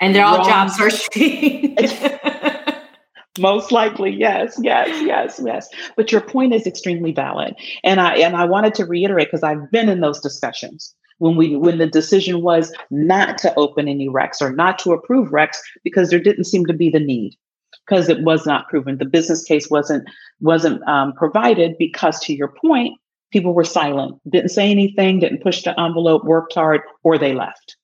And 0.00 0.14
they're 0.14 0.24
all 0.24 0.38
Wrong. 0.38 0.48
job 0.48 0.70
searching 0.70 1.76
most 3.38 3.72
likely 3.72 4.10
yes 4.10 4.56
yes 4.60 4.88
yes 5.02 5.40
yes. 5.44 5.68
But 5.96 6.12
your 6.12 6.20
point 6.20 6.54
is 6.54 6.66
extremely 6.66 7.12
valid. 7.12 7.54
And 7.82 8.00
i 8.00 8.16
and 8.16 8.36
i 8.36 8.44
wanted 8.44 8.74
to 8.74 8.84
reiterate 8.84 9.28
because 9.28 9.42
i've 9.42 9.70
been 9.70 9.88
in 9.88 10.00
those 10.00 10.20
discussions 10.20 10.94
when 11.18 11.36
we 11.36 11.56
when 11.56 11.78
the 11.78 11.86
decision 11.86 12.42
was 12.42 12.72
not 12.90 13.38
to 13.38 13.54
open 13.56 13.88
any 13.88 14.08
recs 14.08 14.40
or 14.40 14.52
not 14.52 14.78
to 14.80 14.92
approve 14.92 15.30
recs 15.30 15.58
because 15.82 16.10
there 16.10 16.20
didn't 16.20 16.44
seem 16.44 16.66
to 16.66 16.72
be 16.72 16.90
the 16.90 17.00
need 17.00 17.36
because 17.86 18.08
it 18.08 18.22
was 18.22 18.46
not 18.46 18.68
proven. 18.68 18.98
The 18.98 19.04
business 19.04 19.42
case 19.44 19.70
wasn't 19.70 20.08
wasn't 20.40 20.86
um, 20.88 21.12
provided 21.14 21.76
because 21.78 22.18
to 22.20 22.34
your 22.34 22.48
point 22.48 22.98
people 23.32 23.52
were 23.52 23.64
silent 23.64 24.20
didn't 24.30 24.50
say 24.50 24.70
anything 24.70 25.20
didn't 25.20 25.42
push 25.42 25.62
the 25.62 25.78
envelope 25.80 26.24
worked 26.24 26.54
hard 26.54 26.80
or 27.02 27.18
they 27.18 27.34
left 27.34 27.76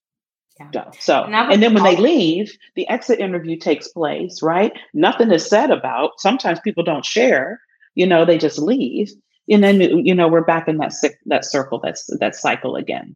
yeah. 0.73 0.91
So, 0.99 1.23
and, 1.23 1.35
and 1.35 1.63
then 1.63 1.73
when 1.73 1.83
they 1.83 1.95
leave, 1.95 2.55
the 2.75 2.87
exit 2.89 3.19
interview 3.19 3.57
takes 3.57 3.87
place, 3.87 4.41
right? 4.41 4.73
Nothing 4.93 5.31
is 5.31 5.45
said 5.45 5.71
about. 5.71 6.19
Sometimes 6.19 6.59
people 6.59 6.83
don't 6.83 7.05
share, 7.05 7.61
you 7.95 8.05
know, 8.05 8.25
they 8.25 8.37
just 8.37 8.59
leave. 8.59 9.11
And 9.49 9.63
then, 9.63 9.81
you 9.81 10.15
know, 10.15 10.27
we're 10.27 10.43
back 10.43 10.67
in 10.67 10.77
that 10.77 10.93
that 11.25 11.45
circle, 11.45 11.79
that's 11.83 12.09
that 12.19 12.35
cycle 12.35 12.75
again. 12.75 13.15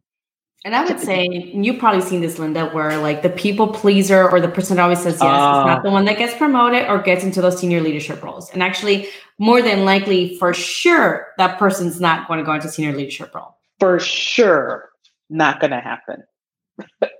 And 0.66 0.74
I 0.74 0.84
would 0.84 0.98
say 0.98 1.28
you've 1.54 1.78
probably 1.78 2.00
seen 2.00 2.22
this, 2.22 2.40
Linda, 2.40 2.66
where 2.70 2.98
like 2.98 3.22
the 3.22 3.30
people 3.30 3.68
pleaser 3.68 4.28
or 4.28 4.40
the 4.40 4.48
person 4.48 4.76
that 4.76 4.82
always 4.82 5.00
says 5.00 5.14
yes 5.14 5.22
uh, 5.22 5.60
is 5.60 5.66
not 5.66 5.84
the 5.84 5.90
one 5.90 6.06
that 6.06 6.18
gets 6.18 6.34
promoted 6.34 6.88
or 6.88 6.98
gets 7.00 7.22
into 7.22 7.40
those 7.40 7.56
senior 7.56 7.80
leadership 7.80 8.20
roles. 8.20 8.50
And 8.50 8.64
actually, 8.64 9.08
more 9.38 9.62
than 9.62 9.84
likely, 9.84 10.36
for 10.38 10.52
sure, 10.52 11.28
that 11.38 11.56
person's 11.58 12.00
not 12.00 12.26
going 12.26 12.40
to 12.40 12.44
go 12.44 12.52
into 12.52 12.68
senior 12.68 12.96
leadership 12.96 13.32
role. 13.32 13.56
For 13.78 14.00
sure, 14.00 14.90
not 15.30 15.60
going 15.60 15.70
to 15.70 15.80
happen. 15.80 16.24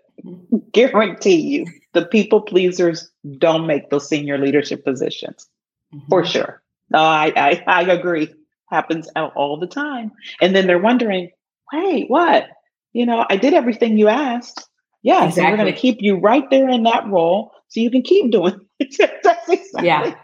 guarantee 0.72 1.40
you 1.40 1.66
the 1.92 2.04
people 2.04 2.42
pleasers 2.42 3.10
don't 3.38 3.66
make 3.66 3.90
those 3.90 4.08
senior 4.08 4.38
leadership 4.38 4.84
positions 4.84 5.48
mm-hmm. 5.94 6.06
for 6.08 6.24
sure. 6.24 6.62
No, 6.90 7.00
I, 7.00 7.32
I, 7.36 7.64
I 7.66 7.82
agree. 7.82 8.32
Happens 8.70 9.08
all 9.16 9.58
the 9.58 9.66
time. 9.66 10.12
And 10.40 10.54
then 10.54 10.66
they're 10.66 10.78
wondering, 10.78 11.30
wait, 11.72 12.08
what? 12.08 12.48
You 12.92 13.06
know, 13.06 13.26
I 13.28 13.36
did 13.36 13.54
everything 13.54 13.98
you 13.98 14.08
asked. 14.08 14.68
Yes, 15.02 15.30
exactly. 15.30 15.42
and 15.42 15.52
we're 15.52 15.64
going 15.64 15.74
to 15.74 15.80
keep 15.80 15.98
you 16.00 16.16
right 16.16 16.48
there 16.50 16.68
in 16.68 16.82
that 16.82 17.06
role 17.06 17.52
so 17.68 17.80
you 17.80 17.90
can 17.90 18.02
keep 18.02 18.30
doing 18.30 18.60
it. 18.78 18.94
exactly. 18.98 19.60
Yeah. 19.82 20.14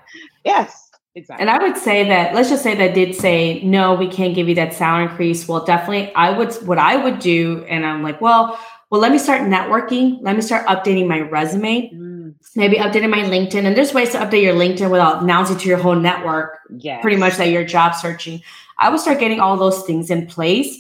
Yes. 0.45 0.91
Exactly. 1.15 1.43
And 1.43 1.51
I 1.51 1.63
would 1.63 1.77
say 1.77 2.09
that 2.09 2.35
let's 2.35 2.49
just 2.49 2.63
say 2.63 2.75
that 2.75 2.95
did 2.95 3.15
say 3.15 3.61
no, 3.63 3.95
we 3.95 4.09
can't 4.09 4.35
give 4.35 4.49
you 4.49 4.55
that 4.55 4.73
salary 4.73 5.05
increase. 5.05 5.47
Well, 5.47 5.63
definitely, 5.63 6.13
I 6.15 6.31
would 6.31 6.55
what 6.67 6.79
I 6.79 6.97
would 6.97 7.19
do, 7.19 7.67
and 7.69 7.85
I'm 7.85 8.03
like, 8.03 8.23
well, 8.23 8.59
well, 8.93 9.01
let 9.01 9.11
me 9.11 9.17
start 9.17 9.41
networking. 9.41 10.19
Let 10.21 10.37
me 10.37 10.43
start 10.43 10.67
updating 10.67 11.09
my 11.09 11.21
resume. 11.21 11.91
Mm. 11.95 12.35
Maybe 12.55 12.77
updating 12.77 13.09
my 13.09 13.21
LinkedIn. 13.21 13.65
And 13.65 13.75
there's 13.75 13.95
ways 13.95 14.11
to 14.11 14.19
update 14.19 14.43
your 14.43 14.53
LinkedIn 14.53 14.91
without 14.91 15.23
announcing 15.23 15.57
to 15.57 15.67
your 15.67 15.79
whole 15.79 15.95
network, 15.95 16.59
yes. 16.77 17.01
pretty 17.01 17.17
much 17.17 17.39
that 17.39 17.49
you're 17.49 17.65
job 17.65 17.95
searching. 17.95 18.43
I 18.77 18.91
would 18.91 19.01
start 19.01 19.19
getting 19.19 19.41
all 19.41 19.57
those 19.57 19.83
things 19.85 20.11
in 20.11 20.27
place 20.27 20.79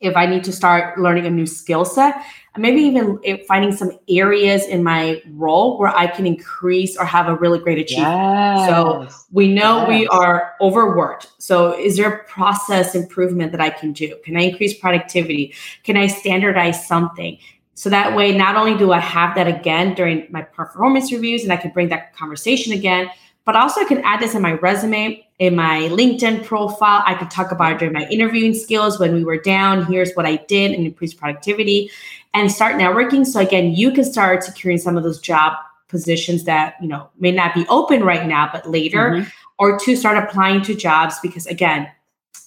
if 0.00 0.16
I 0.16 0.26
need 0.26 0.44
to 0.44 0.52
start 0.52 0.98
learning 0.98 1.26
a 1.26 1.30
new 1.30 1.46
skill 1.46 1.84
set 1.84 2.22
maybe 2.58 2.80
even 2.80 3.18
eh, 3.24 3.38
finding 3.46 3.72
some 3.72 3.92
areas 4.08 4.66
in 4.66 4.82
my 4.82 5.22
role 5.30 5.78
where 5.78 5.94
I 5.96 6.06
can 6.08 6.26
increase 6.26 6.96
or 6.96 7.04
have 7.04 7.28
a 7.28 7.36
really 7.36 7.58
great 7.58 7.78
achievement. 7.78 8.10
Yes. 8.10 8.68
So 8.68 9.08
we 9.30 9.52
know 9.52 9.80
yes. 9.80 9.88
we 9.88 10.06
are 10.08 10.54
overworked. 10.60 11.30
So 11.38 11.78
is 11.78 11.96
there 11.96 12.12
a 12.12 12.24
process 12.24 12.94
improvement 12.94 13.52
that 13.52 13.60
I 13.60 13.70
can 13.70 13.92
do? 13.92 14.16
Can 14.24 14.36
I 14.36 14.42
increase 14.42 14.74
productivity? 14.74 15.54
Can 15.84 15.96
I 15.96 16.08
standardize 16.08 16.86
something? 16.86 17.38
So 17.74 17.88
that 17.88 18.14
way, 18.14 18.36
not 18.36 18.56
only 18.56 18.76
do 18.76 18.92
I 18.92 18.98
have 18.98 19.34
that 19.36 19.46
again 19.46 19.94
during 19.94 20.26
my 20.30 20.42
performance 20.42 21.12
reviews 21.12 21.44
and 21.44 21.52
I 21.52 21.56
can 21.56 21.70
bring 21.70 21.88
that 21.88 22.14
conversation 22.14 22.72
again, 22.72 23.08
but 23.44 23.56
also 23.56 23.80
I 23.80 23.84
can 23.84 23.98
add 24.04 24.20
this 24.20 24.34
in 24.34 24.42
my 24.42 24.52
resume, 24.52 25.26
in 25.38 25.56
my 25.56 25.88
LinkedIn 25.90 26.44
profile. 26.44 27.02
I 27.06 27.14
could 27.14 27.30
talk 27.30 27.50
about 27.50 27.72
it 27.72 27.78
during 27.78 27.94
my 27.94 28.06
interviewing 28.08 28.54
skills 28.54 28.98
when 28.98 29.14
we 29.14 29.24
were 29.24 29.38
down. 29.38 29.86
Here's 29.86 30.12
what 30.14 30.26
I 30.26 30.36
did 30.36 30.72
and 30.72 30.86
increase 30.86 31.14
productivity 31.14 31.90
and 32.34 32.50
start 32.52 32.76
networking. 32.76 33.26
So 33.26 33.40
again, 33.40 33.72
you 33.72 33.92
can 33.92 34.04
start 34.04 34.44
securing 34.44 34.78
some 34.78 34.96
of 34.96 35.02
those 35.02 35.18
job 35.18 35.54
positions 35.88 36.44
that, 36.44 36.76
you 36.80 36.88
know, 36.88 37.10
may 37.18 37.32
not 37.32 37.54
be 37.54 37.66
open 37.68 38.04
right 38.04 38.26
now, 38.26 38.48
but 38.52 38.68
later, 38.68 39.10
mm-hmm. 39.10 39.28
or 39.58 39.78
to 39.80 39.96
start 39.96 40.16
applying 40.16 40.62
to 40.62 40.74
jobs 40.74 41.16
because 41.20 41.46
again, 41.46 41.90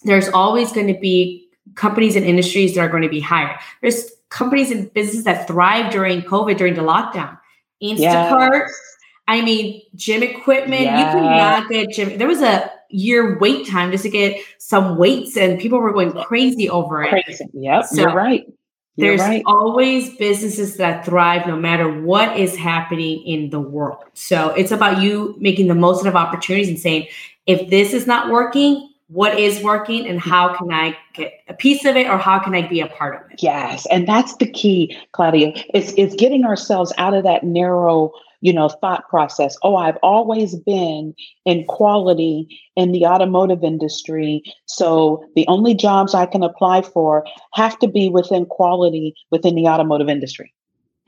there's 0.03 0.29
always 0.29 0.71
going 0.71 0.87
to 0.87 0.99
be 0.99 1.47
companies 1.75 2.15
and 2.15 2.25
industries 2.25 2.75
that 2.75 2.81
are 2.81 2.89
going 2.89 3.03
to 3.03 3.09
be 3.09 3.19
hired. 3.19 3.57
There's 3.81 4.11
companies 4.29 4.71
and 4.71 4.91
businesses 4.93 5.23
that 5.25 5.47
thrive 5.47 5.91
during 5.91 6.21
COVID, 6.21 6.57
during 6.57 6.75
the 6.75 6.81
lockdown. 6.81 7.37
Instacart, 7.81 7.99
yes. 8.53 8.92
I 9.27 9.41
mean, 9.41 9.81
gym 9.95 10.21
equipment, 10.23 10.81
yes. 10.81 11.13
you 11.13 11.19
cannot 11.19 11.69
get 11.69 11.91
gym. 11.91 12.17
There 12.17 12.27
was 12.27 12.41
a 12.41 12.69
year 12.89 13.37
wait 13.39 13.67
time 13.67 13.91
just 13.91 14.03
to 14.03 14.09
get 14.09 14.39
some 14.59 14.97
weights, 14.97 15.37
and 15.37 15.59
people 15.59 15.79
were 15.79 15.93
going 15.93 16.11
crazy 16.11 16.69
over 16.69 17.03
it. 17.03 17.09
Crazy. 17.09 17.45
Yep, 17.53 17.85
so, 17.85 18.01
you're 18.01 18.13
right. 18.13 18.45
You're 18.95 19.17
There's 19.17 19.21
right. 19.21 19.43
always 19.47 20.15
businesses 20.17 20.77
that 20.77 21.03
thrive 21.03 21.47
no 21.47 21.55
matter 21.55 22.01
what 22.01 22.37
is 22.37 22.55
happening 22.55 23.25
in 23.25 23.49
the 23.49 23.59
world. 23.59 24.03
So 24.13 24.49
it's 24.49 24.71
about 24.71 25.01
you 25.01 25.35
making 25.39 25.67
the 25.67 25.75
most 25.75 26.05
of 26.05 26.15
opportunities 26.15 26.69
and 26.69 26.77
saying, 26.77 27.07
if 27.47 27.69
this 27.71 27.93
is 27.93 28.05
not 28.05 28.29
working, 28.29 28.93
what 29.07 29.37
is 29.37 29.63
working 29.63 30.07
and 30.07 30.19
how 30.19 30.55
can 30.55 30.71
I 30.71 30.95
get 31.13 31.33
a 31.47 31.53
piece 31.53 31.85
of 31.85 31.95
it 31.95 32.07
or 32.07 32.17
how 32.17 32.37
can 32.39 32.53
I 32.53 32.67
be 32.67 32.81
a 32.81 32.87
part 32.87 33.15
of 33.15 33.31
it? 33.31 33.41
Yes. 33.41 33.87
And 33.87 34.07
that's 34.07 34.35
the 34.37 34.49
key, 34.49 34.95
Claudia, 35.11 35.53
is, 35.73 35.91
is 35.93 36.13
getting 36.15 36.45
ourselves 36.45 36.93
out 36.97 37.15
of 37.15 37.23
that 37.23 37.43
narrow, 37.43 38.11
you 38.43 38.51
know, 38.51 38.67
thought 38.67 39.07
process. 39.07 39.55
Oh, 39.63 39.77
I've 39.77 39.97
always 40.03 40.55
been 40.57 41.15
in 41.45 41.63
quality 41.63 42.61
in 42.75 42.91
the 42.91 43.05
automotive 43.05 43.63
industry. 43.63 44.43
So 44.65 45.25
the 45.33 45.47
only 45.47 45.73
jobs 45.73 46.13
I 46.13 46.25
can 46.25 46.43
apply 46.43 46.81
for 46.81 47.25
have 47.53 47.79
to 47.79 47.87
be 47.87 48.09
within 48.09 48.45
quality 48.45 49.15
within 49.31 49.55
the 49.55 49.67
automotive 49.67 50.09
industry. 50.09 50.53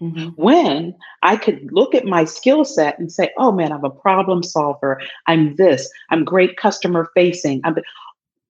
Mm-hmm. 0.01 0.29
When 0.41 0.95
I 1.23 1.35
could 1.35 1.69
look 1.73 1.93
at 1.93 2.05
my 2.05 2.23
skill 2.23 2.63
set 2.63 2.97
and 2.99 3.11
say, 3.11 3.31
oh 3.37 3.51
man, 3.51 3.73
I'm 3.73 3.83
a 3.83 3.89
problem 3.89 4.41
solver. 4.41 5.01
I'm 5.27 5.57
this. 5.57 5.89
I'm 6.11 6.23
great 6.23 6.55
customer 6.55 7.11
facing. 7.13 7.59
I'm 7.65 7.75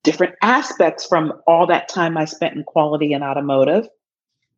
different 0.04 0.36
aspects 0.44 1.08
from 1.08 1.34
all 1.48 1.66
that 1.66 1.90
time 1.90 2.18
I 2.18 2.26
spent 2.26 2.56
in 2.56 2.64
quality 2.64 3.14
and 3.14 3.24
automotive 3.24 3.88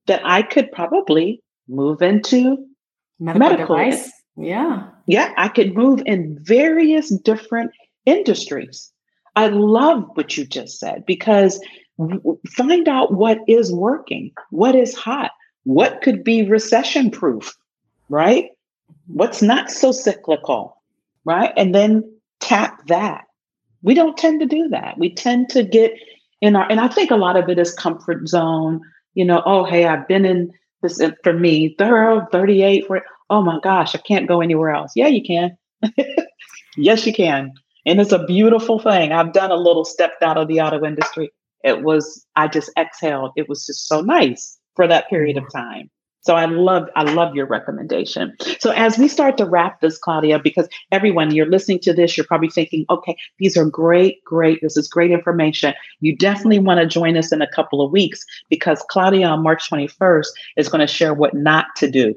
that 0.07 0.21
I 0.25 0.41
could 0.41 0.69
probably 0.73 1.41
move 1.69 2.01
into 2.01 2.67
medical, 3.19 3.39
medical. 3.39 3.77
device. 3.77 4.11
Yeah. 4.37 4.83
Yeah, 5.07 5.33
I 5.37 5.49
could 5.49 5.75
move 5.75 6.01
in 6.05 6.37
various 6.41 7.09
different 7.09 7.71
industries. 8.05 8.91
I 9.35 9.47
love 9.47 10.05
what 10.13 10.37
you 10.37 10.45
just 10.45 10.79
said 10.79 11.05
because 11.05 11.59
find 12.49 12.87
out 12.87 13.13
what 13.13 13.39
is 13.47 13.71
working, 13.73 14.31
what 14.51 14.75
is 14.75 14.95
hot, 14.95 15.31
what 15.63 16.01
could 16.01 16.23
be 16.23 16.47
recession 16.47 17.11
proof, 17.11 17.55
right? 18.09 18.49
What's 19.07 19.41
not 19.41 19.71
so 19.71 19.91
cyclical, 19.91 20.81
right? 21.25 21.51
And 21.57 21.73
then 21.73 22.03
tap 22.39 22.87
that. 22.87 23.25
We 23.81 23.93
don't 23.93 24.17
tend 24.17 24.39
to 24.41 24.45
do 24.45 24.67
that. 24.69 24.97
We 24.97 25.13
tend 25.13 25.49
to 25.49 25.63
get 25.63 25.93
in 26.41 26.55
our, 26.55 26.69
and 26.69 26.79
I 26.79 26.87
think 26.87 27.11
a 27.11 27.15
lot 27.15 27.37
of 27.37 27.49
it 27.49 27.57
is 27.57 27.73
comfort 27.73 28.27
zone. 28.27 28.81
You 29.15 29.25
know, 29.25 29.41
oh, 29.45 29.63
hey, 29.63 29.85
I've 29.85 30.07
been 30.07 30.25
in 30.25 30.51
this 30.81 30.99
is 30.99 31.11
for 31.23 31.33
me, 31.33 31.75
thorough 31.77 32.25
38, 32.31 32.87
40, 32.87 33.05
oh 33.29 33.41
my 33.41 33.59
gosh, 33.61 33.95
I 33.95 33.99
can't 33.99 34.27
go 34.27 34.41
anywhere 34.41 34.71
else. 34.71 34.91
Yeah, 34.95 35.07
you 35.07 35.23
can. 35.23 35.57
yes, 36.77 37.05
you 37.05 37.13
can. 37.13 37.53
And 37.85 38.01
it's 38.01 38.11
a 38.11 38.25
beautiful 38.25 38.79
thing. 38.79 39.11
I've 39.11 39.33
done 39.33 39.51
a 39.51 39.55
little 39.55 39.85
stepped 39.85 40.21
out 40.21 40.37
of 40.37 40.47
the 40.47 40.61
auto 40.61 40.83
industry. 40.85 41.31
It 41.63 41.83
was, 41.83 42.25
I 42.35 42.47
just 42.47 42.69
exhaled. 42.77 43.31
It 43.35 43.49
was 43.49 43.65
just 43.65 43.87
so 43.87 44.01
nice 44.01 44.57
for 44.75 44.87
that 44.87 45.09
period 45.09 45.37
of 45.37 45.45
mm-hmm. 45.45 45.57
time. 45.57 45.89
So 46.27 46.35
I 46.35 46.43
love 46.43 46.89
I 46.97 47.03
love 47.03 47.37
your 47.37 47.45
recommendation. 47.45 48.35
So 48.59 48.71
as 48.71 48.97
we 48.97 49.07
start 49.07 49.37
to 49.37 49.45
wrap 49.45 49.79
this, 49.79 49.97
Claudia, 49.97 50.39
because 50.39 50.67
everyone 50.91 51.33
you're 51.33 51.49
listening 51.49 51.79
to 51.83 51.93
this, 51.93 52.17
you're 52.17 52.25
probably 52.25 52.49
thinking, 52.49 52.85
okay, 52.89 53.15
these 53.39 53.55
are 53.55 53.63
great, 53.63 54.21
great. 54.25 54.59
This 54.61 54.75
is 54.75 54.89
great 54.89 55.11
information. 55.11 55.73
You 56.01 56.17
definitely 56.17 56.59
want 56.59 56.81
to 56.81 56.85
join 56.85 57.15
us 57.15 57.31
in 57.31 57.41
a 57.41 57.47
couple 57.47 57.81
of 57.81 57.93
weeks 57.93 58.25
because 58.49 58.83
Claudia 58.89 59.25
on 59.25 59.41
March 59.41 59.69
21st 59.71 60.27
is 60.57 60.67
going 60.67 60.81
to 60.81 60.93
share 60.93 61.13
what 61.13 61.33
not 61.33 61.67
to 61.77 61.89
do. 61.89 62.13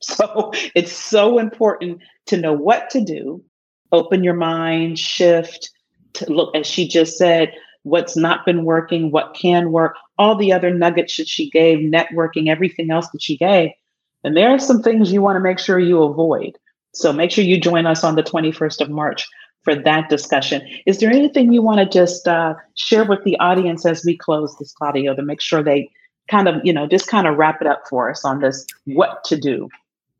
So 0.00 0.52
it's 0.74 0.92
so 0.92 1.38
important 1.38 2.00
to 2.28 2.38
know 2.38 2.54
what 2.54 2.88
to 2.90 3.04
do, 3.04 3.44
open 3.92 4.24
your 4.24 4.32
mind, 4.32 4.98
shift, 4.98 5.68
to 6.14 6.32
look, 6.32 6.56
as 6.56 6.66
she 6.66 6.88
just 6.88 7.18
said, 7.18 7.52
what's 7.82 8.16
not 8.16 8.44
been 8.44 8.64
working, 8.64 9.10
what 9.10 9.34
can 9.34 9.72
work, 9.72 9.96
all 10.18 10.36
the 10.36 10.52
other 10.52 10.72
nuggets 10.72 11.16
that 11.16 11.28
she 11.28 11.50
gave, 11.50 11.78
networking, 11.78 12.48
everything 12.48 12.90
else 12.90 13.08
that 13.10 13.22
she 13.22 13.36
gave. 13.36 13.70
And 14.22 14.36
there 14.36 14.50
are 14.50 14.58
some 14.58 14.82
things 14.82 15.12
you 15.12 15.22
want 15.22 15.36
to 15.36 15.40
make 15.40 15.58
sure 15.58 15.78
you 15.78 16.02
avoid. 16.02 16.58
So 16.92 17.12
make 17.12 17.30
sure 17.30 17.44
you 17.44 17.58
join 17.60 17.86
us 17.86 18.04
on 18.04 18.16
the 18.16 18.22
21st 18.22 18.80
of 18.82 18.90
March 18.90 19.26
for 19.62 19.74
that 19.74 20.08
discussion. 20.08 20.62
Is 20.86 20.98
there 20.98 21.10
anything 21.10 21.52
you 21.52 21.62
want 21.62 21.78
to 21.78 21.86
just 21.86 22.26
uh, 22.26 22.54
share 22.74 23.04
with 23.04 23.22
the 23.24 23.38
audience 23.38 23.86
as 23.86 24.04
we 24.04 24.16
close 24.16 24.56
this, 24.58 24.72
Claudia, 24.72 25.14
to 25.14 25.22
make 25.22 25.40
sure 25.40 25.62
they 25.62 25.90
kind 26.28 26.48
of, 26.48 26.56
you 26.64 26.72
know, 26.72 26.86
just 26.86 27.08
kind 27.08 27.26
of 27.26 27.36
wrap 27.36 27.60
it 27.60 27.66
up 27.66 27.82
for 27.88 28.10
us 28.10 28.24
on 28.24 28.40
this 28.40 28.66
what 28.84 29.24
to 29.24 29.38
do 29.38 29.68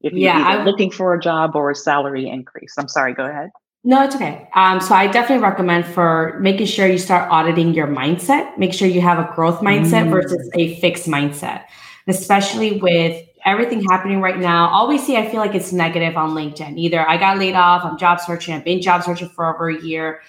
if 0.02 0.12
you're 0.12 0.32
yeah, 0.32 0.62
looking 0.64 0.90
for 0.90 1.14
a 1.14 1.20
job 1.20 1.54
or 1.54 1.70
a 1.70 1.74
salary 1.74 2.28
increase? 2.28 2.74
I'm 2.78 2.88
sorry, 2.88 3.14
go 3.14 3.24
ahead. 3.24 3.50
No, 3.82 4.04
it's 4.04 4.14
okay. 4.14 4.46
Um, 4.54 4.78
so 4.80 4.94
I 4.94 5.06
definitely 5.06 5.42
recommend 5.42 5.86
for 5.86 6.38
making 6.40 6.66
sure 6.66 6.86
you 6.86 6.98
start 6.98 7.30
auditing 7.30 7.72
your 7.72 7.86
mindset. 7.86 8.58
Make 8.58 8.74
sure 8.74 8.86
you 8.86 9.00
have 9.00 9.18
a 9.18 9.32
growth 9.34 9.60
mindset 9.60 10.06
mm. 10.06 10.10
versus 10.10 10.50
a 10.54 10.78
fixed 10.80 11.06
mindset, 11.06 11.64
especially 12.06 12.78
with 12.78 13.26
everything 13.46 13.82
happening 13.84 14.20
right 14.20 14.38
now. 14.38 14.68
All 14.68 14.86
we 14.86 14.98
see, 14.98 15.16
I 15.16 15.30
feel 15.30 15.40
like 15.40 15.54
it's 15.54 15.72
negative 15.72 16.18
on 16.18 16.34
LinkedIn. 16.34 16.76
Either 16.76 17.08
I 17.08 17.16
got 17.16 17.38
laid 17.38 17.54
off, 17.54 17.82
I'm 17.82 17.96
job 17.96 18.20
searching, 18.20 18.52
I've 18.52 18.64
been 18.64 18.82
job 18.82 19.02
searching 19.02 19.30
for 19.30 19.54
over 19.54 19.70
a 19.70 19.80
year. 19.80 20.20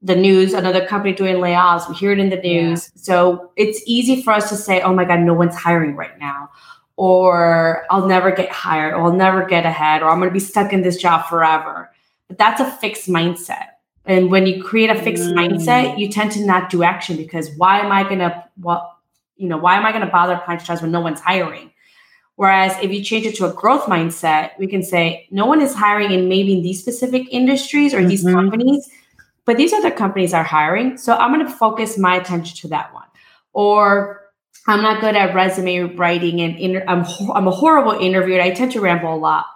The 0.00 0.16
news, 0.16 0.54
another 0.54 0.86
company 0.86 1.12
doing 1.12 1.36
layoffs, 1.36 1.86
we 1.88 1.94
hear 1.96 2.12
it 2.12 2.18
in 2.18 2.30
the 2.30 2.36
news. 2.36 2.90
Yeah. 2.94 3.02
So 3.02 3.50
it's 3.56 3.82
easy 3.86 4.22
for 4.22 4.32
us 4.32 4.48
to 4.48 4.56
say, 4.56 4.80
oh 4.80 4.94
my 4.94 5.04
God, 5.04 5.20
no 5.20 5.34
one's 5.34 5.56
hiring 5.56 5.94
right 5.94 6.18
now. 6.18 6.50
Or 6.96 7.84
I'll 7.90 8.06
never 8.06 8.30
get 8.30 8.50
hired, 8.50 8.94
or 8.94 9.02
I'll 9.02 9.12
never 9.12 9.44
get 9.44 9.66
ahead, 9.66 10.02
or 10.02 10.08
I'm 10.08 10.20
going 10.20 10.30
to 10.30 10.32
be 10.34 10.40
stuck 10.40 10.72
in 10.72 10.80
this 10.80 10.96
job 10.96 11.26
forever 11.26 11.90
but 12.28 12.38
that's 12.38 12.60
a 12.60 12.70
fixed 12.70 13.08
mindset. 13.08 13.68
And 14.06 14.30
when 14.30 14.46
you 14.46 14.62
create 14.62 14.90
a 14.90 15.00
fixed 15.00 15.24
mm. 15.24 15.34
mindset, 15.34 15.98
you 15.98 16.08
tend 16.08 16.32
to 16.32 16.44
not 16.44 16.70
do 16.70 16.82
action 16.82 17.16
because 17.16 17.50
why 17.56 17.80
am 17.80 17.90
I 17.90 18.02
gonna 18.08 18.44
what 18.56 18.90
you 19.36 19.48
know, 19.48 19.56
why 19.56 19.76
am 19.76 19.84
I 19.84 19.92
gonna 19.92 20.10
bother 20.10 20.34
applying 20.34 20.60
to 20.60 20.64
jobs 20.64 20.82
when 20.82 20.92
no 20.92 21.00
one's 21.00 21.20
hiring? 21.20 21.70
Whereas 22.36 22.76
if 22.82 22.92
you 22.92 23.02
change 23.02 23.26
it 23.26 23.36
to 23.36 23.46
a 23.46 23.52
growth 23.52 23.84
mindset, 23.84 24.50
we 24.58 24.66
can 24.66 24.82
say 24.82 25.28
no 25.30 25.46
one 25.46 25.60
is 25.60 25.74
hiring 25.74 26.10
in 26.10 26.28
maybe 26.28 26.52
in 26.54 26.62
these 26.62 26.80
specific 26.80 27.26
industries 27.30 27.94
or 27.94 27.98
mm-hmm. 27.98 28.08
these 28.08 28.24
companies, 28.24 28.90
but 29.44 29.56
these 29.56 29.72
other 29.72 29.90
companies 29.90 30.34
are 30.34 30.42
hiring. 30.42 30.96
So 30.96 31.14
I'm 31.14 31.32
going 31.32 31.46
to 31.46 31.52
focus 31.52 31.96
my 31.96 32.16
attention 32.16 32.56
to 32.56 32.68
that 32.68 32.92
one. 32.92 33.06
Or 33.52 34.20
I'm 34.66 34.82
not 34.82 35.00
good 35.00 35.14
at 35.14 35.32
resume 35.32 35.94
writing 35.94 36.40
and 36.40 36.58
inter- 36.58 36.84
I'm, 36.88 37.04
I'm 37.32 37.46
a 37.46 37.52
horrible 37.52 37.92
interviewer. 37.92 38.40
I 38.40 38.50
tend 38.50 38.72
to 38.72 38.80
ramble 38.80 39.14
a 39.14 39.16
lot 39.16 39.46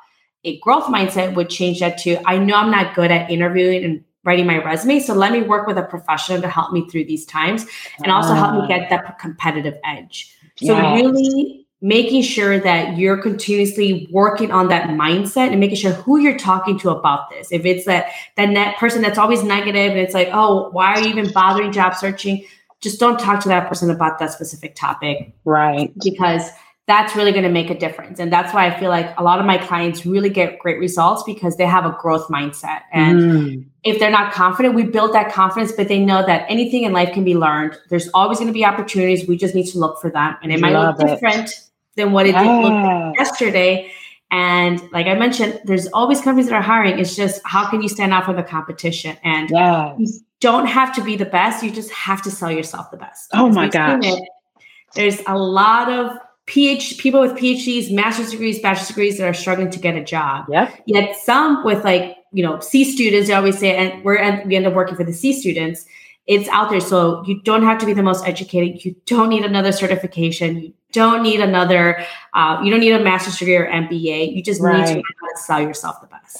a 0.44 0.59
growth 0.61 0.85
mindset 0.85 1.35
would 1.35 1.51
change 1.51 1.81
that 1.81 1.98
to 1.98 2.18
I 2.27 2.38
know 2.38 2.55
I'm 2.55 2.70
not 2.70 2.94
good 2.94 3.11
at 3.11 3.31
interviewing 3.31 3.85
and 3.85 4.05
writing 4.24 4.46
my 4.46 4.62
resume. 4.62 5.01
So 5.01 5.14
let 5.14 5.33
me 5.33 5.42
work 5.42 5.66
with 5.66 5.79
a 5.79 5.83
professional 5.83 6.40
to 6.42 6.48
help 6.48 6.72
me 6.72 6.88
through 6.88 7.07
these 7.07 7.24
times 7.24 7.66
and 8.03 8.12
also 8.12 8.35
help 8.35 8.55
me 8.55 8.61
ah. 8.62 8.66
get 8.66 8.90
that 8.90 9.18
competitive 9.18 9.74
edge. 9.85 10.35
So 10.59 10.77
yes. 10.77 11.03
really 11.03 11.66
making 11.81 12.22
sure 12.22 12.59
that 12.59 12.98
you're 12.98 13.22
continuously 13.22 14.09
working 14.11 14.51
on 14.51 14.68
that 14.68 14.88
mindset 14.88 15.51
and 15.51 15.61
making 15.61 15.77
sure 15.77 15.92
who 15.92 16.18
you're 16.18 16.38
talking 16.38 16.79
to 16.81 16.90
about 16.90 17.31
this. 17.31 17.53
If 17.53 17.64
it's 17.64 17.87
that 17.87 18.11
that 18.37 18.51
net 18.51 18.77
person 18.79 19.01
that's 19.01 19.18
always 19.18 19.42
negative 19.42 19.92
and 19.92 20.01
it's 20.01 20.14
like, 20.14 20.29
oh, 20.33 20.70
why 20.70 20.94
are 20.94 21.01
you 21.01 21.09
even 21.09 21.33
bothering 21.33 21.72
job 21.72 21.94
searching? 21.94 22.44
Just 22.81 23.01
don't 23.01 23.18
talk 23.18 23.40
to 23.42 23.48
that 23.48 23.68
person 23.68 23.90
about 23.90 24.18
that 24.18 24.33
specific 24.33 24.74
topic. 24.74 25.33
Right. 25.44 25.92
Because 26.03 26.51
that's 26.88 27.14
really 27.14 27.33
going 27.33 27.44
to 27.44 27.51
make 27.51 27.68
a 27.68 27.79
difference. 27.79 28.18
And 28.18 28.33
that's 28.33 28.55
why 28.55 28.66
I 28.66 28.81
feel 28.81 28.88
like 28.88 29.12
a 29.18 29.22
lot 29.22 29.38
of 29.38 29.44
my 29.44 29.59
clients 29.59 30.07
really 30.07 30.31
get 30.31 30.59
great 30.59 30.79
results 30.79 31.22
because 31.22 31.59
they 31.59 31.66
have 31.66 31.85
a 31.85 31.94
growth 32.01 32.29
mindset. 32.29 32.81
And 32.94 33.20
mm. 33.20 33.64
if 33.85 34.01
they're 34.01 34.11
not 34.11 34.33
confident, 34.33 34.74
we 34.74 34.85
build 34.85 35.12
that 35.12 35.31
confidence, 35.31 35.70
but 35.70 35.88
they 35.88 36.03
know 36.03 36.24
that 36.24 36.46
anything 36.48 36.85
in 36.85 36.94
life 36.94 37.12
can 37.12 37.24
be 37.24 37.37
learned. 37.37 37.77
There's 37.90 38.09
always 38.14 38.38
going 38.38 38.48
to 38.48 38.55
be 38.55 38.64
opportunities. 38.64 39.29
We 39.29 39.37
just 39.37 39.55
need 39.55 39.66
to 39.66 39.79
look 39.79 40.01
for 40.01 40.11
them. 40.11 40.37
And 40.42 40.51
it 40.51 40.61
might 40.61 40.72
Love 40.72 40.98
look 40.98 41.09
it. 41.09 41.11
different 41.11 41.51
than 41.96 42.12
what 42.12 42.27
it 42.27 42.33
did 42.33 42.46
look 42.46 43.16
yesterday. 43.18 43.92
And 44.31 44.81
like 44.90 45.07
I 45.07 45.14
mentioned, 45.14 45.61
there's 45.64 45.88
always 45.88 46.22
companies 46.22 46.48
that 46.48 46.55
are 46.55 46.62
hiring. 46.62 46.98
It's 46.98 47.14
just 47.14 47.42
how 47.44 47.68
can 47.68 47.83
you 47.83 47.90
stand 47.90 48.14
out 48.14 48.24
from 48.24 48.37
the 48.37 48.42
competition? 48.42 49.18
And 49.22 49.51
yes. 49.51 49.94
you 49.98 50.20
don't 50.40 50.66
have 50.66 50.94
to 50.94 51.05
be 51.05 51.16
the 51.16 51.27
best. 51.27 51.62
You 51.62 51.70
just 51.70 51.90
have 51.90 52.22
to 52.22 52.31
sell 52.31 52.51
yourself 52.51 52.90
the 52.90 52.96
best. 52.96 53.29
Oh 53.35 53.51
my 53.51 53.68
gosh. 53.68 54.05
It, 54.05 54.29
there's 54.94 55.20
a 55.27 55.37
lot 55.37 55.90
of 55.90 56.16
PhD 56.49 56.99
people 56.99 57.21
with 57.21 57.33
PhDs, 57.33 57.93
master's 57.93 58.31
degrees, 58.31 58.59
bachelor's 58.59 58.89
degrees 58.89 59.19
that 59.19 59.29
are 59.29 59.35
struggling 59.35 59.71
to 59.71 59.79
get 59.79 59.95
a 59.95 60.03
job. 60.03 60.47
Yeah. 60.49 60.75
Yet 60.87 61.17
some 61.17 61.63
with 61.63 61.85
like, 61.85 62.17
you 62.33 62.43
know, 62.43 62.59
C 62.61 62.85
students, 62.85 63.29
they 63.29 63.35
always 63.35 63.59
say, 63.59 63.77
and 63.77 64.03
we're 64.03 64.17
and 64.17 64.49
we 64.49 64.57
end 64.57 64.67
up 64.67 64.73
working 64.73 64.97
for 64.97 65.05
the 65.05 65.13
C 65.13 65.39
students. 65.39 65.85
It's 66.27 66.49
out 66.49 66.71
there. 66.71 66.81
So 66.81 67.23
you 67.27 67.41
don't 67.43 67.63
have 67.63 67.79
to 67.79 67.87
be 67.87 67.93
the 67.93 68.03
most 68.03 68.27
educated. 68.27 68.85
You 68.85 68.97
don't 69.07 69.29
need 69.29 69.45
another 69.45 69.73
certification. 69.73 70.59
You 70.59 70.75
don't 70.93 71.23
need 71.23 71.41
another, 71.41 72.05
uh, 72.35 72.61
you 72.63 72.71
don't 72.71 72.81
need 72.81 72.93
a 72.93 73.03
master's 73.03 73.39
degree 73.39 73.57
or 73.57 73.67
MBA. 73.67 74.35
You 74.35 74.43
just 74.43 74.61
right. 74.61 74.79
need 74.79 74.87
to 74.87 74.95
know 74.97 75.03
how 75.21 75.29
to 75.29 75.43
sell 75.43 75.61
yourself 75.61 76.01
the 76.01 76.07
best. 76.07 76.39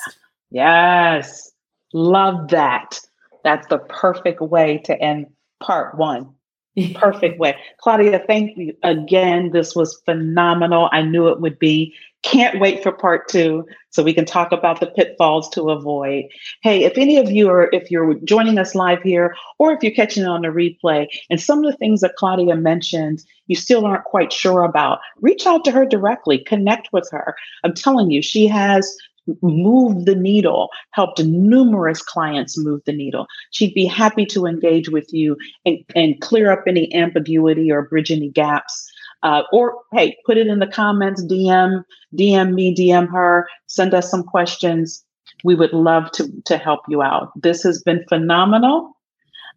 Yes. 0.51 1.53
Love 1.93 2.49
that. 2.49 3.01
That's 3.45 3.67
the 3.69 3.79
perfect 3.79 4.41
way 4.41 4.79
to 4.85 4.99
end 5.01 5.27
part 5.61 5.97
one 5.97 6.35
perfect 6.95 7.39
way. 7.39 7.57
Claudia, 7.79 8.23
thank 8.27 8.57
you 8.57 8.77
again. 8.83 9.51
This 9.53 9.75
was 9.75 10.01
phenomenal. 10.05 10.89
I 10.93 11.03
knew 11.03 11.29
it 11.29 11.41
would 11.41 11.59
be. 11.59 11.95
Can't 12.23 12.59
wait 12.59 12.83
for 12.83 12.91
part 12.91 13.29
two 13.29 13.65
so 13.91 14.03
we 14.03 14.13
can 14.13 14.25
talk 14.25 14.51
about 14.51 14.81
the 14.81 14.89
pitfalls 14.89 15.49
to 15.51 15.71
avoid. 15.71 16.25
Hey, 16.63 16.83
if 16.83 16.99
any 16.99 17.17
of 17.17 17.31
you 17.31 17.49
are, 17.49 17.69
if 17.73 17.93
you're 17.93 18.15
joining 18.25 18.59
us 18.59 18.75
live 18.75 19.03
here 19.03 19.37
or 19.59 19.73
if 19.73 19.83
you're 19.83 19.93
catching 19.93 20.25
it 20.25 20.29
on 20.29 20.43
the 20.43 20.49
replay 20.49 21.07
and 21.31 21.41
some 21.41 21.65
of 21.65 21.71
the 21.71 21.77
things 21.77 22.01
that 22.01 22.17
Claudia 22.17 22.57
mentioned, 22.57 23.25
you 23.47 23.55
still 23.55 23.87
aren't 23.87 24.05
quite 24.05 24.33
sure 24.33 24.65
about, 24.65 24.99
reach 25.21 25.47
out 25.47 25.65
to 25.65 25.71
her 25.71 25.87
directly, 25.87 26.39
connect 26.39 26.93
with 26.93 27.09
her. 27.13 27.37
I'm 27.63 27.73
telling 27.73 28.11
you, 28.11 28.21
she 28.21 28.49
has 28.49 28.97
move 29.43 30.05
the 30.05 30.15
needle, 30.15 30.69
helped 30.93 31.23
numerous 31.23 32.03
clients 32.03 32.59
move 32.59 32.81
the 32.87 32.93
needle. 32.93 33.27
She'd 33.51 33.75
be 33.75 33.87
happy 33.87 34.27
to 34.27 34.47
engage 34.47 34.89
with 34.89 35.13
you 35.13 35.37
and, 35.65 35.79
and 35.95 36.21
clear 36.21 36.51
up 36.51 36.65
any 36.67 36.93
ambiguity 36.95 37.71
or 37.71 37.89
bridge 37.89 38.11
any 38.11 38.31
gaps. 38.31 38.91
Uh, 39.23 39.43
or 39.53 39.77
hey, 39.93 40.17
put 40.27 40.37
it 40.37 40.47
in 40.47 40.61
the 40.61 40.67
comments, 40.67 41.25
DM, 41.25 41.83
DM 42.17 42.55
me, 42.55 42.75
DM 42.75 43.11
her, 43.11 43.49
send 43.67 43.95
us 43.95 44.11
some 44.11 44.23
questions. 44.23 45.05
We 45.45 45.55
would 45.55 45.73
love 45.73 46.11
to, 46.13 46.31
to 46.47 46.57
help 46.57 46.81
you 46.89 47.03
out. 47.03 47.33
This 47.41 47.63
has 47.63 47.83
been 47.83 48.05
phenomenal. 48.09 48.97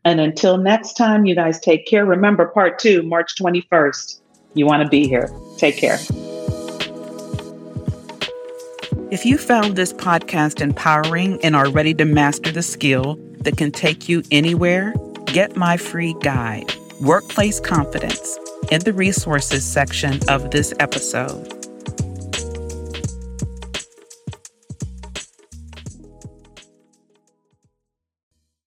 And 0.04 0.20
until 0.20 0.58
next 0.58 0.94
time, 0.94 1.26
you 1.26 1.36
guys 1.36 1.60
take 1.60 1.86
care. 1.86 2.06
Remember, 2.06 2.48
part 2.48 2.80
two, 2.80 3.04
March 3.04 3.34
21st. 3.40 4.20
You 4.56 4.66
want 4.66 4.84
to 4.84 4.90
be 4.90 5.08
here. 5.08 5.32
Take 5.58 5.78
care. 5.78 6.00
If 9.12 9.26
you 9.26 9.38
found 9.38 9.76
this 9.76 9.92
podcast 9.92 10.62
empowering 10.62 11.38
and 11.44 11.54
are 11.54 11.70
ready 11.70 11.94
to 11.96 12.06
master 12.06 12.50
the 12.50 12.64
skill 12.64 13.20
that 13.42 13.58
can 13.58 13.70
take 13.70 14.08
you 14.08 14.24
anywhere, 14.32 14.94
get 15.26 15.58
my 15.58 15.76
free 15.76 16.16
guide, 16.22 16.74
Workplace 17.02 17.60
Confidence, 17.60 18.40
in 18.72 18.80
the 18.86 18.94
resources 18.94 19.66
section 19.66 20.22
of 20.30 20.52
this 20.52 20.74
episode. 20.80 21.61